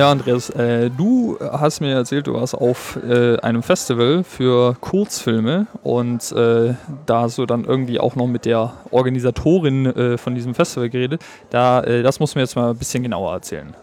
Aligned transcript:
Ja, 0.00 0.12
Andreas, 0.12 0.48
äh, 0.48 0.88
du 0.88 1.36
hast 1.38 1.80
mir 1.80 1.92
erzählt, 1.94 2.26
du 2.26 2.32
warst 2.32 2.54
auf 2.54 2.98
äh, 3.06 3.36
einem 3.40 3.62
Festival 3.62 4.24
für 4.24 4.74
Kurzfilme 4.80 5.66
und 5.82 6.32
äh, 6.32 6.72
da 7.04 7.20
hast 7.20 7.36
du 7.36 7.44
dann 7.44 7.66
irgendwie 7.66 8.00
auch 8.00 8.16
noch 8.16 8.26
mit 8.26 8.46
der 8.46 8.72
Organisatorin 8.92 9.84
äh, 9.84 10.16
von 10.16 10.34
diesem 10.34 10.54
Festival 10.54 10.88
geredet. 10.88 11.20
Da, 11.50 11.82
äh, 11.82 12.02
das 12.02 12.18
musst 12.18 12.34
du 12.34 12.38
mir 12.38 12.44
jetzt 12.44 12.56
mal 12.56 12.70
ein 12.70 12.78
bisschen 12.78 13.02
genauer 13.02 13.30
erzählen. 13.34 13.74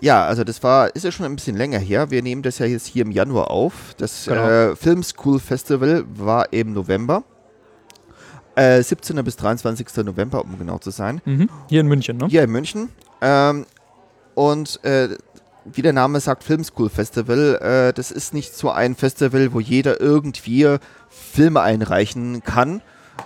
Ja, 0.00 0.24
also 0.24 0.44
das 0.44 0.62
war, 0.62 0.94
ist 0.94 1.04
ja 1.04 1.10
schon 1.10 1.26
ein 1.26 1.34
bisschen 1.34 1.56
länger 1.56 1.80
her. 1.80 2.08
Wir 2.08 2.22
nehmen 2.22 2.42
das 2.42 2.60
ja 2.60 2.66
jetzt 2.66 2.86
hier 2.86 3.04
im 3.04 3.10
Januar 3.10 3.50
auf. 3.50 3.96
Das 3.98 4.26
Genau. 4.26 4.48
äh, 4.48 4.76
Film 4.76 5.02
School 5.02 5.40
Festival 5.40 6.04
war 6.14 6.52
im 6.52 6.72
November. 6.72 7.24
Äh, 8.54 8.80
17. 8.80 9.24
bis 9.24 9.34
23. 9.38 10.04
November, 10.04 10.44
um 10.44 10.56
genau 10.56 10.78
zu 10.78 10.90
sein. 10.90 11.20
Mhm. 11.24 11.48
Hier 11.68 11.80
in 11.80 11.88
München, 11.88 12.18
ne? 12.18 12.28
Hier 12.28 12.44
in 12.44 12.50
München. 12.52 12.90
Ähm, 13.20 13.66
und 14.36 14.78
äh, 14.84 15.08
wie 15.64 15.82
der 15.82 15.92
Name 15.92 16.20
sagt, 16.20 16.44
Film 16.44 16.64
School 16.64 16.88
Festival, 16.88 17.56
äh, 17.60 17.92
das 17.92 18.10
ist 18.10 18.34
nicht 18.34 18.54
so 18.54 18.70
ein 18.70 18.94
Festival, 18.94 19.52
wo 19.52 19.60
jeder 19.60 20.00
irgendwie 20.00 20.76
Filme 21.08 21.60
einreichen 21.60 22.42
kann, 22.42 22.82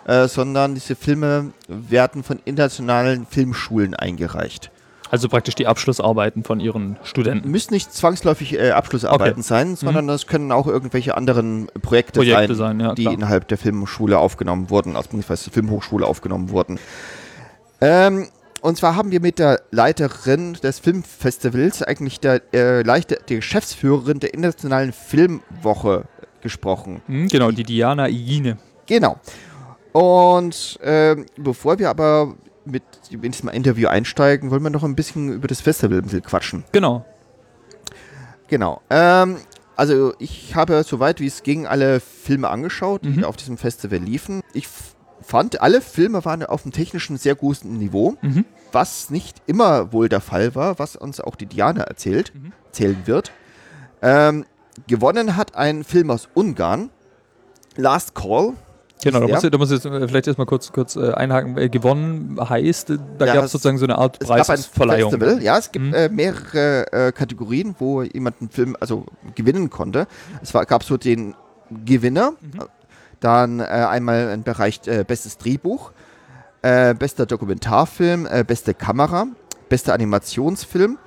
äh, 0.06 0.28
sondern 0.28 0.74
diese 0.74 0.94
Filme 0.94 1.52
werden 1.66 2.22
von 2.22 2.40
internationalen 2.44 3.26
Filmschulen 3.26 3.94
eingereicht. 3.94 4.70
Also 5.10 5.28
praktisch 5.28 5.54
die 5.54 5.66
Abschlussarbeiten 5.66 6.44
von 6.44 6.60
ihren 6.60 6.98
Studenten. 7.02 7.50
Müssen 7.50 7.72
nicht 7.72 7.92
zwangsläufig 7.92 8.58
äh, 8.58 8.72
Abschlussarbeiten 8.72 9.40
Okay. 9.40 9.48
sein, 9.48 9.76
sondern 9.76 10.06
das 10.06 10.26
können 10.26 10.52
auch 10.52 10.66
irgendwelche 10.66 11.16
anderen 11.16 11.68
Projekte, 11.80 12.20
Projekte 12.20 12.54
sein, 12.54 12.78
sein, 12.78 12.80
ja, 12.80 12.94
die 12.94 13.02
klar. 13.02 13.14
innerhalb 13.14 13.48
der 13.48 13.56
Filmschule 13.56 14.18
aufgenommen 14.18 14.68
wurden, 14.68 14.96
also 14.96 15.06
beziehungsweise 15.06 15.50
Filmhochschule 15.50 16.06
aufgenommen 16.06 16.50
wurden. 16.50 16.78
Ähm, 17.80 18.28
und 18.60 18.76
zwar 18.76 18.96
haben 18.96 19.10
wir 19.10 19.20
mit 19.20 19.38
der 19.38 19.62
Leiterin 19.70 20.54
des 20.54 20.78
Filmfestivals, 20.78 21.82
eigentlich 21.82 22.20
der, 22.20 22.42
äh, 22.52 22.82
der 22.84 23.18
Geschäftsführerin 23.26 24.20
der 24.20 24.34
Internationalen 24.34 24.92
Filmwoche 24.92 26.04
gesprochen. 26.40 27.02
Mhm, 27.06 27.28
genau, 27.28 27.50
die 27.50 27.64
Diana 27.64 28.08
Igine. 28.08 28.58
Genau. 28.86 29.18
Und 29.92 30.78
ähm, 30.82 31.26
bevor 31.36 31.78
wir 31.78 31.90
aber 31.90 32.34
mit 32.64 32.82
in 33.10 33.22
diesem 33.22 33.48
Interview 33.48 33.88
einsteigen, 33.88 34.50
wollen 34.50 34.62
wir 34.62 34.70
noch 34.70 34.84
ein 34.84 34.94
bisschen 34.94 35.32
über 35.32 35.48
das 35.48 35.60
Festival 35.60 35.98
ein 35.98 36.04
bisschen 36.04 36.22
quatschen. 36.22 36.64
Genau. 36.72 37.04
Genau. 38.48 38.80
Ähm, 38.90 39.38
also 39.76 40.14
ich 40.18 40.54
habe 40.54 40.82
soweit 40.84 41.20
wie 41.20 41.26
es 41.26 41.42
ging 41.42 41.66
alle 41.66 42.00
Filme 42.00 42.48
angeschaut, 42.48 43.04
die 43.04 43.08
Mhm. 43.18 43.24
auf 43.24 43.36
diesem 43.36 43.58
Festival 43.58 43.98
liefen. 43.98 44.42
Ich 44.52 44.68
fand, 45.20 45.60
alle 45.60 45.80
Filme 45.80 46.24
waren 46.24 46.42
auf 46.44 46.62
dem 46.62 46.72
technischen 46.72 47.16
sehr 47.16 47.34
guten 47.34 47.78
Niveau, 47.78 48.16
Mhm. 48.22 48.44
was 48.72 49.10
nicht 49.10 49.42
immer 49.46 49.92
wohl 49.92 50.08
der 50.08 50.20
Fall 50.20 50.54
war, 50.54 50.78
was 50.78 50.96
uns 50.96 51.20
auch 51.20 51.36
die 51.36 51.46
Diana 51.46 51.82
erzählt, 51.84 52.32
Mhm. 52.34 52.52
erzählen 52.66 53.02
wird. 53.06 53.32
Ähm, 54.02 54.44
gewonnen 54.86 55.36
hat 55.36 55.54
ein 55.56 55.84
Film 55.84 56.10
aus 56.10 56.28
Ungarn, 56.34 56.90
Last 57.76 58.14
Call. 58.14 58.54
Genau, 59.02 59.20
da 59.20 59.28
muss, 59.28 59.44
ich, 59.44 59.50
da 59.50 59.58
muss 59.58 59.70
ich 59.70 59.76
jetzt 59.76 59.86
äh, 59.86 60.08
vielleicht 60.08 60.26
erstmal 60.26 60.46
kurz, 60.48 60.72
kurz 60.72 60.96
äh, 60.96 61.12
einhaken. 61.12 61.56
Äh, 61.56 61.68
gewonnen 61.68 62.36
heißt, 62.40 62.90
äh, 62.90 62.98
da 63.16 63.26
Ja, 63.26 63.34
gab 63.34 63.44
es 63.44 63.46
es- 63.46 63.52
sozusagen 63.52 63.78
so 63.78 63.84
eine 63.86 63.96
Art 63.96 64.16
Es 64.20 64.26
Preisverleihung. 64.28 65.12
Festival, 65.12 65.40
ja, 65.42 65.56
es 65.56 65.70
gibt 65.70 65.84
Mhm. 65.86 65.94
äh, 65.94 66.08
mehrere 66.08 66.92
äh, 66.92 67.12
Kategorien, 67.12 67.76
wo 67.78 68.02
jemand 68.02 68.40
einen 68.40 68.50
Film 68.50 68.76
also 68.80 69.06
gewinnen 69.36 69.70
konnte. 69.70 70.08
Es 70.42 70.52
war, 70.52 70.66
gab 70.66 70.82
so 70.82 70.96
den 70.96 71.34
Gewinner, 71.84 72.32
Mhm. 72.40 72.60
Dann 73.20 73.60
äh, 73.60 73.64
einmal 73.64 74.32
im 74.32 74.42
Bereich 74.42 74.80
äh, 74.86 75.04
bestes 75.04 75.38
Drehbuch, 75.38 75.92
äh, 76.62 76.94
bester 76.94 77.26
Dokumentarfilm, 77.26 78.26
äh, 78.26 78.44
beste 78.44 78.74
Kamera, 78.74 79.26
bester 79.68 79.94
Animationsfilm 79.94 80.98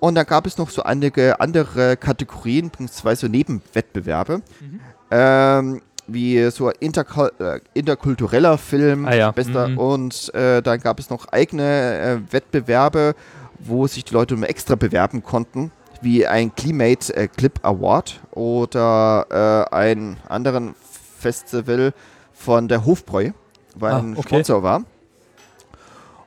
und 0.00 0.14
dann 0.14 0.26
gab 0.26 0.46
es 0.46 0.58
noch 0.58 0.70
so 0.70 0.82
einige 0.82 1.40
andere 1.40 1.96
Kategorien, 1.96 2.70
beziehungsweise 2.70 3.22
so 3.22 3.28
Nebenwettbewerbe. 3.28 4.42
Mhm. 4.60 4.80
Ähm, 5.10 5.82
wie 6.06 6.50
so 6.50 6.70
interkul 6.70 7.30
äh, 7.38 7.60
interkultureller 7.74 8.56
Film, 8.56 9.06
Ah 9.06 9.14
ja, 9.14 9.30
bester 9.30 9.68
mhm. 9.68 9.78
und 9.78 10.34
äh, 10.34 10.62
dann 10.62 10.80
gab 10.80 10.98
es 10.98 11.10
noch 11.10 11.28
eigene 11.28 12.22
Wettbewerbe, 12.30 13.14
wo 13.58 13.86
sich 13.86 14.04
die 14.04 14.14
Leute 14.14 14.34
um 14.34 14.42
extra 14.42 14.74
bewerben 14.74 15.22
konnten, 15.22 15.70
wie 16.00 16.26
ein 16.26 16.54
Climate 16.54 17.14
äh, 17.14 17.28
Clip 17.28 17.58
Award 17.62 18.20
oder 18.30 19.68
äh, 19.70 19.74
ein 19.74 20.16
anderen 20.28 20.74
Festival 21.18 21.92
von 22.32 22.68
der 22.68 22.84
Hofbräu, 22.84 23.30
weil 23.74 23.92
Ah, 23.92 23.98
ein 23.98 24.12
okay. 24.16 24.28
Sponsor 24.28 24.62
war. 24.62 24.82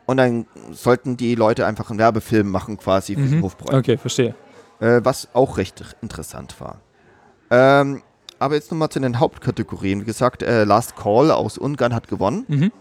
Und 0.06 0.18
dann 0.18 0.46
sollten 0.72 1.16
die 1.16 1.36
Leute 1.36 1.66
einfach 1.66 1.90
einen 1.90 2.00
Werbefilm 2.00 2.50
machen 2.50 2.78
quasi 2.78 3.16
für 3.16 3.22
den 3.22 3.38
Mhm. 3.38 3.44
Hofbräu 3.44 3.78
Okay, 3.78 3.98
verstehe. 3.98 4.36
äh, 4.80 5.00
was 5.04 5.30
auch 5.34 5.58
recht 5.58 5.96
interessant 6.02 6.60
war. 6.60 6.80
Ähm, 7.50 8.02
aber 8.40 8.56
jetzt 8.56 8.72
nochmal 8.72 8.90
zu 8.90 9.00
den 9.00 9.20
Hauptkategorien. 9.20 10.02
Wie 10.02 10.06
gesagt, 10.06 10.42
äh, 10.44 10.64
Last 10.64 10.96
Call 10.96 11.32
aus 11.32 11.58
Ungarn 11.58 11.94
hat 11.94 12.08
gewonnen. 12.08 12.46
Mhm. 12.48 12.72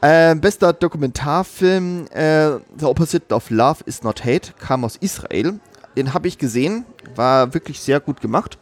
Äh, 0.00 0.34
bester 0.36 0.72
Dokumentarfilm 0.72 2.06
äh, 2.10 2.58
The 2.78 2.84
Opposite 2.86 3.34
of 3.34 3.50
Love 3.50 3.84
is 3.86 4.02
Not 4.02 4.24
Hate 4.24 4.52
kam 4.58 4.84
aus 4.84 4.96
Israel. 4.96 5.60
Den 5.96 6.14
habe 6.14 6.28
ich 6.28 6.38
gesehen, 6.38 6.84
war 7.14 7.52
wirklich 7.54 7.80
sehr 7.80 8.00
gut 8.00 8.20
gemacht. 8.20 8.58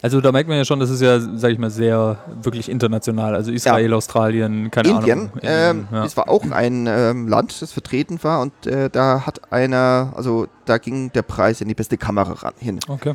Also 0.00 0.20
da 0.20 0.30
merkt 0.30 0.48
man 0.48 0.56
ja 0.56 0.64
schon, 0.64 0.78
das 0.78 0.90
ist 0.90 1.00
ja, 1.00 1.18
sag 1.18 1.50
ich 1.50 1.58
mal, 1.58 1.70
sehr 1.70 2.18
wirklich 2.40 2.68
international. 2.68 3.34
Also 3.34 3.50
Israel, 3.50 3.92
Australien, 3.94 4.70
keine 4.70 4.90
Indien, 4.90 5.18
Ahnung. 5.18 5.32
ähm, 5.42 5.88
ja. 5.90 6.04
es 6.04 6.16
war 6.16 6.28
auch 6.28 6.48
ein 6.50 6.86
ähm, 6.86 7.26
Land, 7.26 7.60
das 7.60 7.72
vertreten 7.72 8.22
war 8.22 8.40
und 8.40 8.66
äh, 8.66 8.90
da 8.90 9.26
hat 9.26 9.52
einer, 9.52 10.12
also 10.14 10.46
da 10.66 10.78
ging 10.78 11.10
der 11.12 11.22
Preis 11.22 11.60
in 11.60 11.68
die 11.68 11.74
beste 11.74 11.98
Kamera 11.98 12.32
ran, 12.32 12.54
hin. 12.58 12.78
Okay. 12.86 13.14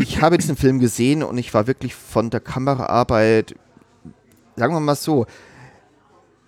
Ich 0.00 0.22
habe 0.22 0.38
diesen 0.38 0.56
Film 0.56 0.78
gesehen 0.78 1.22
und 1.22 1.36
ich 1.36 1.52
war 1.52 1.66
wirklich 1.66 1.94
von 1.94 2.30
der 2.30 2.40
Kameraarbeit, 2.40 3.54
sagen 4.56 4.72
wir 4.72 4.80
mal 4.80 4.94
so, 4.94 5.26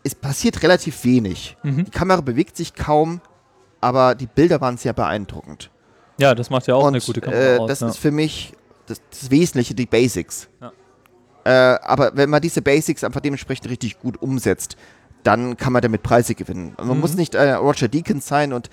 es 0.04 0.14
passiert 0.14 0.62
relativ 0.62 1.04
wenig. 1.04 1.56
Mhm. 1.64 1.84
Die 1.84 1.90
Kamera 1.90 2.20
bewegt 2.20 2.56
sich 2.56 2.74
kaum, 2.74 3.20
aber 3.80 4.14
die 4.14 4.26
Bilder 4.26 4.60
waren 4.60 4.76
sehr 4.76 4.92
beeindruckend. 4.92 5.70
Ja, 6.18 6.34
das 6.34 6.48
macht 6.48 6.66
ja 6.68 6.76
auch 6.76 6.84
und 6.84 6.94
eine 6.94 7.00
gute 7.00 7.20
Kamera 7.20 7.56
äh, 7.56 7.58
aus. 7.58 7.68
das 7.68 7.80
ja. 7.80 7.88
ist 7.88 7.98
für 7.98 8.12
mich 8.12 8.54
das, 8.86 9.00
das 9.10 9.30
Wesentliche, 9.30 9.74
die 9.74 9.86
Basics. 9.86 10.48
Ja. 10.60 10.72
Äh, 11.44 11.78
aber 11.82 12.16
wenn 12.16 12.30
man 12.30 12.40
diese 12.40 12.62
Basics 12.62 13.04
einfach 13.04 13.20
dementsprechend 13.20 13.68
richtig 13.70 13.98
gut 14.00 14.20
umsetzt, 14.20 14.76
dann 15.22 15.56
kann 15.56 15.72
man 15.72 15.82
damit 15.82 16.02
Preise 16.02 16.34
gewinnen. 16.34 16.74
Man 16.78 16.88
Mhm. 16.96 17.00
muss 17.00 17.14
nicht 17.14 17.34
äh, 17.34 17.52
Roger 17.52 17.88
Deakins 17.88 18.26
sein 18.26 18.52
und 18.52 18.70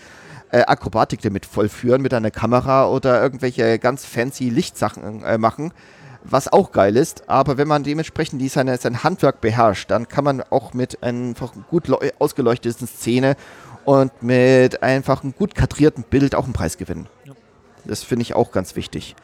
äh, 0.51 0.61
Akrobatik 0.61 1.21
damit 1.21 1.45
vollführen 1.45 2.01
mit 2.01 2.13
einer 2.13 2.31
Kamera 2.31 2.87
oder 2.87 3.21
irgendwelche 3.21 3.79
ganz 3.79 4.05
fancy 4.05 4.49
Lichtsachen 4.49 5.23
äh, 5.23 5.37
machen, 5.39 5.73
was 6.23 6.47
auch 6.51 6.71
geil 6.71 6.95
ist. 6.95 7.27
Aber 7.27 7.57
wenn 7.57 7.67
man 7.67 7.83
dementsprechend 7.83 8.39
die 8.41 8.49
seine, 8.49 8.77
sein 8.77 9.03
Handwerk 9.03 9.41
beherrscht, 9.41 9.89
dann 9.89 10.07
kann 10.07 10.23
man 10.23 10.41
auch 10.43 10.73
mit 10.73 11.01
einfach 11.03 11.53
gut 11.69 11.87
leu- 11.87 12.11
ausgeleuchteten 12.19 12.87
Szene 12.87 13.35
und 13.83 14.11
mit 14.23 14.81
einfach 14.83 15.23
einem 15.23 15.33
gut 15.35 15.55
kadrierten 15.55 16.03
Bild 16.03 16.35
auch 16.35 16.43
einen 16.45 16.53
Preis 16.53 16.77
gewinnen. 16.77 17.07
Ja. 17.25 17.33
Das 17.85 18.03
finde 18.03 18.21
ich 18.21 18.35
auch 18.35 18.51
ganz 18.51 18.75
wichtig. 18.75 19.15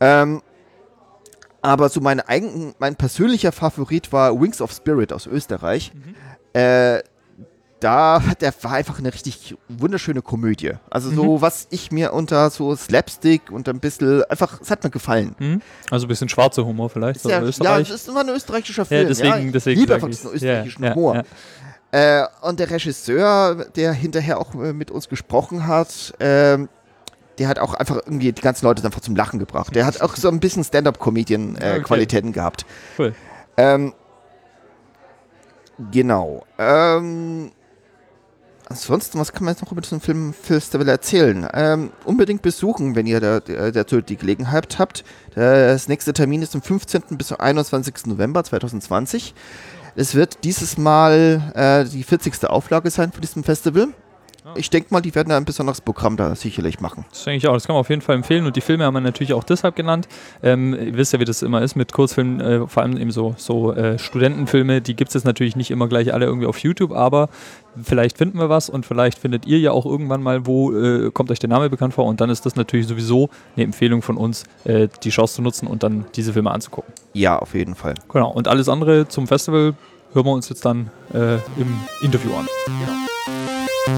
Ähm, 0.00 0.42
aber 1.62 1.88
so 1.88 2.00
mein, 2.00 2.20
eigen, 2.20 2.74
mein 2.78 2.96
persönlicher 2.96 3.50
Favorit 3.52 4.12
war 4.12 4.40
Wings 4.40 4.60
of 4.60 4.70
Spirit 4.72 5.12
aus 5.12 5.26
Österreich. 5.26 5.92
Äh, 6.52 7.00
da, 7.80 8.22
der 8.40 8.54
war 8.62 8.72
einfach 8.72 8.98
eine 8.98 9.12
richtig 9.12 9.54
wunderschöne 9.68 10.22
Komödie. 10.22 10.72
Also 10.88 11.10
so, 11.10 11.42
was 11.42 11.66
ich 11.70 11.92
mir 11.92 12.12
unter 12.14 12.48
so 12.50 12.74
Slapstick 12.74 13.50
und 13.50 13.68
ein 13.68 13.80
bisschen, 13.80 14.22
einfach, 14.24 14.60
es 14.62 14.70
hat 14.70 14.82
mir 14.82 14.90
gefallen. 14.90 15.34
Mhm. 15.38 15.60
Also 15.90 16.06
ein 16.06 16.08
bisschen 16.08 16.28
schwarzer 16.28 16.64
Humor 16.64 16.88
vielleicht. 16.88 17.24
Ja, 17.24 17.38
aus 17.38 17.42
ja, 17.42 17.42
Österreich. 17.42 17.88
das 17.88 18.00
ist 18.02 18.08
immer 18.08 18.20
ein 18.20 18.28
österreichischer 18.30 18.82
Ja, 18.82 18.86
Film. 18.86 19.08
deswegen, 19.08 19.46
ja. 19.46 19.52
deswegen. 19.52 19.74
Ich 19.74 19.80
liebe 19.80 19.94
einfach 19.94 20.08
diesen 20.08 20.30
österreichischen 20.32 20.84
ja, 20.84 20.94
Humor. 20.94 21.14
Ja, 21.16 21.22
Äh, 21.92 22.26
und 22.42 22.58
der 22.58 22.68
Regisseur, 22.70 23.66
der 23.76 23.92
hinterher 23.92 24.40
auch 24.40 24.54
äh, 24.54 24.72
mit 24.72 24.90
uns 24.90 25.08
gesprochen 25.08 25.66
hat, 25.66 26.14
ähm, 26.18 26.68
der 27.38 27.48
hat 27.48 27.58
auch 27.58 27.74
einfach 27.74 27.96
irgendwie 28.04 28.32
die 28.32 28.42
ganzen 28.42 28.64
Leute 28.66 28.84
einfach 28.84 29.00
zum 29.00 29.16
Lachen 29.16 29.38
gebracht. 29.38 29.74
Der 29.74 29.86
hat 29.86 30.00
auch 30.00 30.16
so 30.16 30.28
ein 30.28 30.40
bisschen 30.40 30.62
Okay. 30.62 30.68
Stand-up-Comedian-Qualitäten 30.68 32.32
gehabt. 32.32 32.64
Cool. 32.98 33.14
Ähm, 33.56 33.92
genau. 35.90 36.44
Ähm, 36.58 37.52
ansonsten, 38.68 39.18
was 39.18 39.32
kann 39.32 39.44
man 39.44 39.54
jetzt 39.54 39.62
noch 39.62 39.72
über 39.72 39.80
diesen 39.80 40.00
Filmfestival 40.00 40.88
erzählen? 40.88 41.46
Ähm, 41.52 41.92
unbedingt 42.04 42.42
besuchen, 42.42 42.94
wenn 42.94 43.06
ihr 43.06 43.20
da, 43.20 43.40
da, 43.40 43.70
dazu 43.70 44.00
die 44.00 44.16
Gelegenheit 44.16 44.78
habt. 44.78 45.04
Das 45.34 45.88
nächste 45.88 46.12
Termin 46.12 46.42
ist 46.42 46.54
am 46.54 46.62
15. 46.62 47.02
bis 47.10 47.28
zum 47.28 47.40
21. 47.40 48.06
November 48.06 48.44
2020. 48.44 49.34
Es 49.94 50.14
wird 50.14 50.44
dieses 50.44 50.76
Mal 50.76 51.52
äh, 51.54 51.84
die 51.88 52.02
40. 52.02 52.44
Auflage 52.44 52.90
sein 52.90 53.12
von 53.12 53.20
diesem 53.20 53.44
Festival. 53.44 53.88
Ich 54.54 54.70
denke 54.70 54.88
mal, 54.90 55.00
die 55.00 55.14
werden 55.14 55.32
ein 55.32 55.44
besonderes 55.44 55.80
Programm 55.80 56.16
da 56.16 56.34
sicherlich 56.34 56.80
machen. 56.80 57.04
Das 57.10 57.24
denke 57.24 57.38
ich 57.38 57.48
auch. 57.48 57.54
Das 57.54 57.66
kann 57.66 57.74
man 57.74 57.80
auf 57.80 57.90
jeden 57.90 58.02
Fall 58.02 58.14
empfehlen. 58.14 58.46
Und 58.46 58.56
die 58.56 58.60
Filme 58.60 58.84
haben 58.84 58.94
wir 58.94 59.00
natürlich 59.00 59.32
auch 59.32 59.44
deshalb 59.44 59.74
genannt. 59.76 60.06
Ähm, 60.42 60.74
ihr 60.74 60.96
wisst 60.96 61.12
ja, 61.12 61.20
wie 61.20 61.24
das 61.24 61.42
immer 61.42 61.62
ist 61.62 61.74
mit 61.74 61.92
Kurzfilmen, 61.92 62.40
äh, 62.40 62.66
vor 62.66 62.82
allem 62.82 62.96
eben 62.96 63.10
so, 63.10 63.34
so 63.36 63.72
äh, 63.72 63.98
Studentenfilme. 63.98 64.80
Die 64.80 64.94
gibt 64.94 65.14
es 65.14 65.24
natürlich 65.24 65.56
nicht 65.56 65.70
immer 65.70 65.88
gleich 65.88 66.14
alle 66.14 66.26
irgendwie 66.26 66.46
auf 66.46 66.58
YouTube, 66.58 66.92
aber 66.92 67.28
vielleicht 67.82 68.18
finden 68.18 68.38
wir 68.38 68.48
was 68.48 68.70
und 68.70 68.86
vielleicht 68.86 69.18
findet 69.18 69.46
ihr 69.46 69.58
ja 69.58 69.72
auch 69.72 69.84
irgendwann 69.84 70.22
mal, 70.22 70.46
wo 70.46 70.72
äh, 70.72 71.10
kommt 71.10 71.30
euch 71.30 71.38
der 71.38 71.48
Name 71.50 71.68
bekannt 71.68 71.94
vor. 71.94 72.04
Und 72.06 72.20
dann 72.20 72.30
ist 72.30 72.46
das 72.46 72.56
natürlich 72.56 72.86
sowieso 72.86 73.30
eine 73.56 73.64
Empfehlung 73.64 74.02
von 74.02 74.16
uns, 74.16 74.44
äh, 74.64 74.88
die 75.02 75.10
Chance 75.10 75.34
zu 75.36 75.42
nutzen 75.42 75.66
und 75.66 75.82
dann 75.82 76.06
diese 76.14 76.32
Filme 76.32 76.50
anzugucken. 76.50 76.92
Ja, 77.14 77.38
auf 77.38 77.54
jeden 77.54 77.74
Fall. 77.74 77.94
Genau. 78.08 78.30
Und 78.30 78.48
alles 78.48 78.68
andere 78.68 79.08
zum 79.08 79.26
Festival 79.26 79.74
hören 80.12 80.26
wir 80.26 80.32
uns 80.32 80.48
jetzt 80.48 80.64
dann 80.64 80.90
äh, 81.12 81.34
im 81.58 81.78
Interview 82.00 82.30
an. 82.34 82.46
Genau. 82.66 83.15
Äh, 83.86 83.92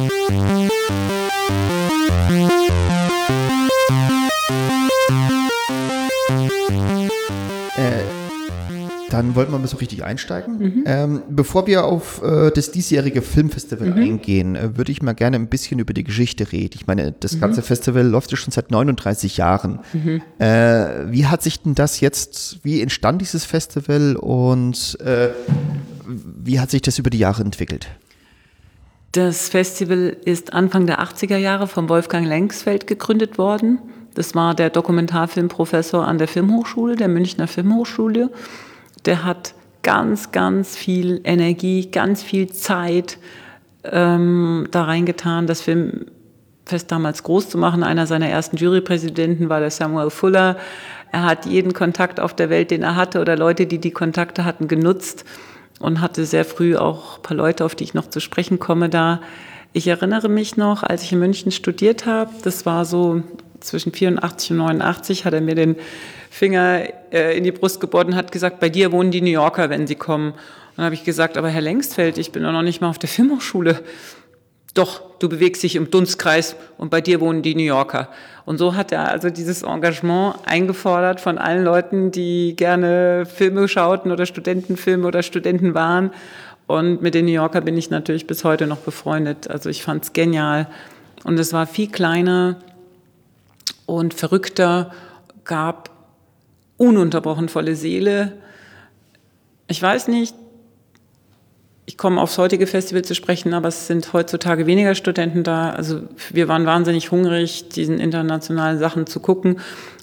dann 9.08 9.34
wollten 9.34 9.52
wir 9.52 9.58
mal 9.58 9.66
so 9.66 9.78
richtig 9.78 10.04
einsteigen. 10.04 10.58
Mhm. 10.58 10.84
Ähm, 10.84 11.22
bevor 11.30 11.66
wir 11.66 11.86
auf 11.86 12.22
äh, 12.22 12.50
das 12.50 12.70
diesjährige 12.70 13.22
Filmfestival 13.22 13.88
mhm. 13.88 13.96
eingehen, 13.96 14.56
äh, 14.56 14.76
würde 14.76 14.92
ich 14.92 15.00
mal 15.00 15.14
gerne 15.14 15.36
ein 15.36 15.48
bisschen 15.48 15.78
über 15.78 15.94
die 15.94 16.04
Geschichte 16.04 16.52
reden. 16.52 16.74
Ich 16.74 16.86
meine, 16.86 17.12
das 17.12 17.36
mhm. 17.36 17.40
ganze 17.40 17.62
Festival 17.62 18.06
läuft 18.06 18.30
ja 18.30 18.36
schon 18.36 18.52
seit 18.52 18.70
39 18.70 19.38
Jahren. 19.38 19.80
Mhm. 19.94 20.20
Äh, 20.38 21.10
wie 21.10 21.26
hat 21.26 21.42
sich 21.42 21.62
denn 21.62 21.74
das 21.74 22.00
jetzt, 22.00 22.58
wie 22.62 22.82
entstand 22.82 23.22
dieses 23.22 23.46
Festival 23.46 24.16
und 24.16 25.00
äh, 25.00 25.30
wie 26.06 26.60
hat 26.60 26.70
sich 26.70 26.82
das 26.82 26.98
über 26.98 27.08
die 27.08 27.18
Jahre 27.18 27.42
entwickelt? 27.42 27.88
Das 29.12 29.48
Festival 29.48 30.16
ist 30.24 30.52
Anfang 30.52 30.86
der 30.86 31.00
80er 31.00 31.38
Jahre 31.38 31.66
von 31.66 31.88
Wolfgang 31.88 32.26
Lengsfeld 32.26 32.86
gegründet 32.86 33.38
worden. 33.38 33.78
Das 34.14 34.34
war 34.34 34.54
der 34.54 34.68
Dokumentarfilmprofessor 34.68 36.06
an 36.06 36.18
der 36.18 36.28
Filmhochschule, 36.28 36.96
der 36.96 37.08
Münchner 37.08 37.46
Filmhochschule. 37.46 38.30
Der 39.06 39.24
hat 39.24 39.54
ganz, 39.82 40.32
ganz 40.32 40.76
viel 40.76 41.20
Energie, 41.24 41.90
ganz 41.90 42.22
viel 42.22 42.48
Zeit 42.48 43.18
ähm, 43.84 44.68
da 44.70 44.84
reingetan, 44.84 45.46
das 45.46 45.62
Filmfest 45.62 46.90
damals 46.90 47.22
groß 47.22 47.48
zu 47.48 47.56
machen. 47.56 47.82
Einer 47.82 48.06
seiner 48.06 48.28
ersten 48.28 48.58
Jurypräsidenten 48.58 49.48
war 49.48 49.60
der 49.60 49.70
Samuel 49.70 50.10
Fuller. 50.10 50.58
Er 51.12 51.22
hat 51.24 51.46
jeden 51.46 51.72
Kontakt 51.72 52.20
auf 52.20 52.34
der 52.34 52.50
Welt, 52.50 52.70
den 52.70 52.82
er 52.82 52.96
hatte, 52.96 53.20
oder 53.20 53.36
Leute, 53.38 53.66
die 53.66 53.78
die 53.78 53.92
Kontakte 53.92 54.44
hatten, 54.44 54.68
genutzt 54.68 55.24
und 55.78 56.00
hatte 56.00 56.24
sehr 56.24 56.44
früh 56.44 56.76
auch 56.76 57.18
ein 57.18 57.22
paar 57.22 57.36
Leute, 57.36 57.64
auf 57.64 57.74
die 57.74 57.84
ich 57.84 57.94
noch 57.94 58.08
zu 58.08 58.20
sprechen 58.20 58.58
komme, 58.58 58.88
da. 58.88 59.20
Ich 59.72 59.86
erinnere 59.86 60.28
mich 60.28 60.56
noch, 60.56 60.82
als 60.82 61.02
ich 61.02 61.12
in 61.12 61.18
München 61.18 61.52
studiert 61.52 62.06
habe, 62.06 62.30
das 62.42 62.66
war 62.66 62.84
so 62.84 63.22
zwischen 63.60 63.92
84 63.92 64.52
und 64.52 64.58
89, 64.58 65.24
hat 65.24 65.34
er 65.34 65.40
mir 65.40 65.54
den 65.54 65.76
Finger 66.30 66.82
äh, 67.12 67.36
in 67.36 67.44
die 67.44 67.52
Brust 67.52 67.80
gebohrt 67.80 68.08
und 68.08 68.16
hat 68.16 68.32
gesagt, 68.32 68.60
bei 68.60 68.68
dir 68.68 68.92
wohnen 68.92 69.10
die 69.10 69.20
New 69.20 69.30
Yorker, 69.30 69.70
wenn 69.70 69.86
sie 69.86 69.94
kommen. 69.94 70.32
Und 70.32 70.38
dann 70.76 70.86
habe 70.86 70.94
ich 70.94 71.04
gesagt, 71.04 71.36
aber 71.36 71.48
Herr 71.48 71.60
Längstfeld, 71.60 72.18
ich 72.18 72.32
bin 72.32 72.42
doch 72.42 72.52
noch 72.52 72.62
nicht 72.62 72.80
mal 72.80 72.88
auf 72.88 72.98
der 72.98 73.08
Filmhochschule. 73.08 73.82
Doch, 74.74 75.00
du 75.18 75.28
bewegst 75.28 75.62
dich 75.62 75.76
im 75.76 75.90
Dunstkreis 75.90 76.54
und 76.76 76.90
bei 76.90 77.00
dir 77.00 77.20
wohnen 77.20 77.42
die 77.42 77.54
New 77.54 77.62
Yorker. 77.62 78.08
Und 78.44 78.58
so 78.58 78.74
hat 78.74 78.92
er 78.92 79.10
also 79.10 79.30
dieses 79.30 79.62
Engagement 79.62 80.36
eingefordert 80.46 81.20
von 81.20 81.38
allen 81.38 81.64
Leuten, 81.64 82.10
die 82.10 82.54
gerne 82.54 83.26
Filme 83.26 83.66
schauten 83.68 84.12
oder 84.12 84.26
Studentenfilme 84.26 85.06
oder 85.06 85.22
Studenten 85.22 85.74
waren. 85.74 86.12
Und 86.66 87.02
mit 87.02 87.14
den 87.14 87.24
New 87.24 87.32
Yorker 87.32 87.62
bin 87.62 87.76
ich 87.76 87.90
natürlich 87.90 88.26
bis 88.26 88.44
heute 88.44 88.66
noch 88.66 88.78
befreundet. 88.78 89.50
Also 89.50 89.70
ich 89.70 89.82
fand 89.82 90.04
es 90.04 90.12
genial. 90.12 90.68
Und 91.24 91.38
es 91.38 91.52
war 91.52 91.66
viel 91.66 91.90
kleiner 91.90 92.56
und 93.86 94.14
verrückter, 94.14 94.92
gab 95.44 95.90
ununterbrochen 96.76 97.48
volle 97.48 97.74
Seele. 97.74 98.34
Ich 99.66 99.82
weiß 99.82 100.08
nicht, 100.08 100.34
ich 101.88 101.96
komme 101.96 102.20
aufs 102.20 102.36
heutige 102.36 102.66
Festival 102.66 103.02
zu 103.02 103.14
sprechen, 103.14 103.54
aber 103.54 103.68
es 103.68 103.86
sind 103.86 104.12
heutzutage 104.12 104.66
weniger 104.66 104.94
Studenten 104.94 105.42
da. 105.42 105.70
Also 105.70 106.02
wir 106.30 106.46
waren 106.46 106.66
wahnsinnig 106.66 107.10
hungrig, 107.10 107.70
diesen 107.70 107.98
internationalen 107.98 108.78
Sachen 108.78 109.06
zu 109.06 109.20
gucken. 109.20 109.58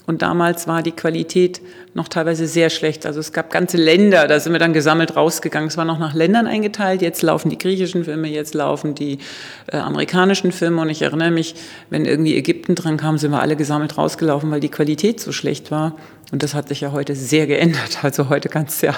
Und 0.06 0.22
damals 0.22 0.68
war 0.68 0.82
die 0.82 0.92
Qualität 0.92 1.60
noch 1.94 2.06
teilweise 2.06 2.46
sehr 2.46 2.70
schlecht. 2.70 3.06
Also 3.06 3.18
es 3.18 3.32
gab 3.32 3.50
ganze 3.50 3.76
Länder, 3.76 4.28
da 4.28 4.38
sind 4.38 4.52
wir 4.52 4.60
dann 4.60 4.72
gesammelt 4.72 5.16
rausgegangen. 5.16 5.68
Es 5.68 5.76
war 5.76 5.84
noch 5.84 5.98
nach 5.98 6.14
Ländern 6.14 6.46
eingeteilt. 6.46 7.02
Jetzt 7.02 7.22
laufen 7.22 7.50
die 7.50 7.58
griechischen 7.58 8.04
Filme, 8.04 8.28
jetzt 8.28 8.54
laufen 8.54 8.94
die 8.94 9.18
äh, 9.66 9.78
amerikanischen 9.78 10.52
Filme. 10.52 10.82
Und 10.82 10.90
ich 10.90 11.02
erinnere 11.02 11.32
mich, 11.32 11.56
wenn 11.90 12.04
irgendwie 12.04 12.36
Ägypten 12.36 12.76
dran 12.76 12.98
kam, 12.98 13.18
sind 13.18 13.32
wir 13.32 13.40
alle 13.40 13.56
gesammelt 13.56 13.98
rausgelaufen, 13.98 14.50
weil 14.52 14.60
die 14.60 14.68
Qualität 14.68 15.18
so 15.18 15.32
schlecht 15.32 15.72
war. 15.72 15.96
Und 16.30 16.44
das 16.44 16.54
hat 16.54 16.68
sich 16.68 16.80
ja 16.80 16.92
heute 16.92 17.14
sehr 17.14 17.46
geändert. 17.46 17.98
Also 18.06 18.28
heute 18.28 18.48
kannst 18.48 18.82
du 18.82 18.86
ja 18.86 18.94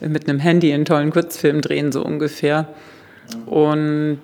mit 0.00 0.28
einem 0.28 0.38
Handy 0.38 0.72
einen 0.72 0.86
tollen 0.86 1.10
Kurzfilm 1.10 1.60
drehen, 1.60 1.92
so 1.92 2.02
ungefähr. 2.02 2.68
Und 3.44 4.20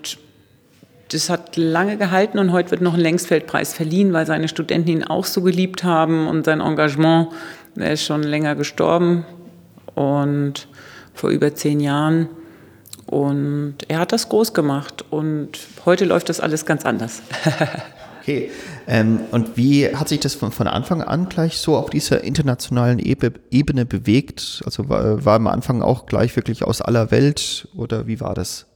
das 1.13 1.29
hat 1.29 1.57
lange 1.57 1.97
gehalten 1.97 2.39
und 2.39 2.53
heute 2.53 2.71
wird 2.71 2.81
noch 2.81 2.95
ein 2.95 3.01
Längsfeldpreis 3.01 3.75
verliehen, 3.75 4.13
weil 4.13 4.27
seine 4.27 4.49
Studenten 4.49 4.89
ihn 4.89 5.05
auch 5.05 5.25
so 5.25 5.43
geliebt 5.43 5.85
haben 5.85 6.27
und 6.27 6.45
sein 6.45 6.61
Engagement, 6.61 7.29
er 7.77 7.93
ist 7.93 8.05
schon 8.05 8.23
länger 8.23 8.55
gestorben 8.55 9.25
und 9.95 10.69
vor 11.15 11.31
über 11.31 11.55
zehn 11.55 11.81
Jahren. 11.81 12.29
Und 13.07 13.77
er 13.89 13.99
hat 13.99 14.13
das 14.13 14.29
groß 14.29 14.55
gemacht 14.55 15.05
und 15.11 15.59
heute 15.85 16.05
läuft 16.05 16.29
das 16.29 16.41
alles 16.41 16.65
ganz 16.65 16.85
anders. 16.85 17.23
Okay. 18.23 18.53
Ähm, 18.87 19.19
und 19.33 19.57
wie 19.57 19.97
hat 19.97 20.09
sich 20.09 20.21
das 20.21 20.37
von, 20.37 20.53
von 20.53 20.69
Anfang 20.69 21.03
an 21.03 21.29
gleich 21.29 21.59
so 21.59 21.77
auf 21.77 21.91
dieser 21.91 22.23
internationalen 22.23 23.01
Ebe, 23.01 23.33
Ebene 23.51 23.85
bewegt? 23.85 24.63
Also 24.65 24.89
war, 24.89 25.25
war 25.25 25.35
am 25.35 25.49
Anfang 25.49 25.83
auch 25.83 26.07
gleich 26.07 26.37
wirklich 26.37 26.63
aus 26.63 26.81
aller 26.81 27.11
Welt 27.11 27.67
oder 27.75 28.07
wie 28.07 28.21
war 28.21 28.35
das? 28.35 28.67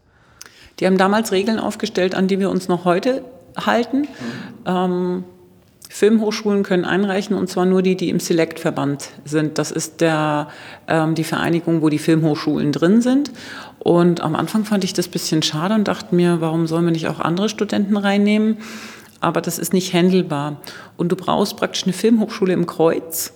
Die 0.79 0.87
haben 0.87 0.99
damals 0.99 1.33
Regeln 1.33 1.59
aufgestellt, 1.59 2.15
an 2.15 2.29
die 2.29 2.39
wir 2.39 2.51
uns 2.51 2.69
noch 2.69 2.85
heute 2.85 3.25
halten. 3.57 4.01
Mhm. 4.01 4.07
Ähm, 4.67 5.25
Filmhochschulen 5.89 6.63
können 6.63 6.85
einreichen 6.85 7.37
und 7.37 7.49
zwar 7.49 7.65
nur 7.65 7.81
die, 7.81 7.97
die 7.97 8.11
im 8.11 8.21
Select-Verband 8.21 9.09
sind. 9.25 9.57
Das 9.57 9.71
ist 9.71 10.01
der, 10.01 10.49
ähm, 10.89 11.15
die 11.15 11.25
Vereinigung, 11.25 11.81
wo 11.81 11.89
die 11.89 11.99
Filmhochschulen 11.99 12.73
drin 12.73 13.01
sind. 13.01 13.31
Und 13.79 14.21
am 14.21 14.35
Anfang 14.35 14.65
fand 14.65 14.85
ich 14.85 14.93
das 14.93 15.09
ein 15.09 15.13
bisschen 15.13 15.43
schade 15.43 15.75
und 15.75 15.89
dachte 15.89 16.15
mir, 16.15 16.41
warum 16.41 16.67
sollen 16.67 16.85
wir 16.85 16.93
nicht 16.93 17.09
auch 17.09 17.21
andere 17.21 17.49
Studenten 17.49 17.97
reinnehmen? 17.97 18.59
aber 19.21 19.41
das 19.41 19.59
ist 19.59 19.73
nicht 19.73 19.93
handelbar. 19.93 20.61
Und 20.97 21.11
du 21.11 21.17
brauchst 21.17 21.57
praktisch 21.57 21.85
eine 21.85 21.93
Filmhochschule 21.93 22.53
im 22.53 22.67
Kreuz, 22.67 23.33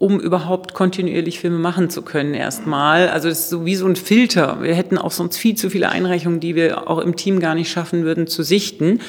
um 0.00 0.18
überhaupt 0.18 0.72
kontinuierlich 0.72 1.40
Filme 1.40 1.58
machen 1.58 1.90
zu 1.90 2.00
können 2.00 2.32
erstmal. 2.32 3.10
Also 3.10 3.28
das 3.28 3.40
ist 3.40 3.50
so 3.50 3.66
wie 3.66 3.76
so 3.76 3.86
ein 3.86 3.96
Filter. 3.96 4.62
Wir 4.62 4.74
hätten 4.74 4.96
auch 4.96 5.10
sonst 5.10 5.36
viel 5.36 5.56
zu 5.56 5.68
viele 5.68 5.90
Einreichungen, 5.90 6.40
die 6.40 6.54
wir 6.54 6.88
auch 6.88 7.00
im 7.00 7.16
Team 7.16 7.38
gar 7.38 7.54
nicht 7.54 7.70
schaffen 7.70 8.02
würden 8.02 8.26
zu 8.26 8.42
sichten. 8.42 9.00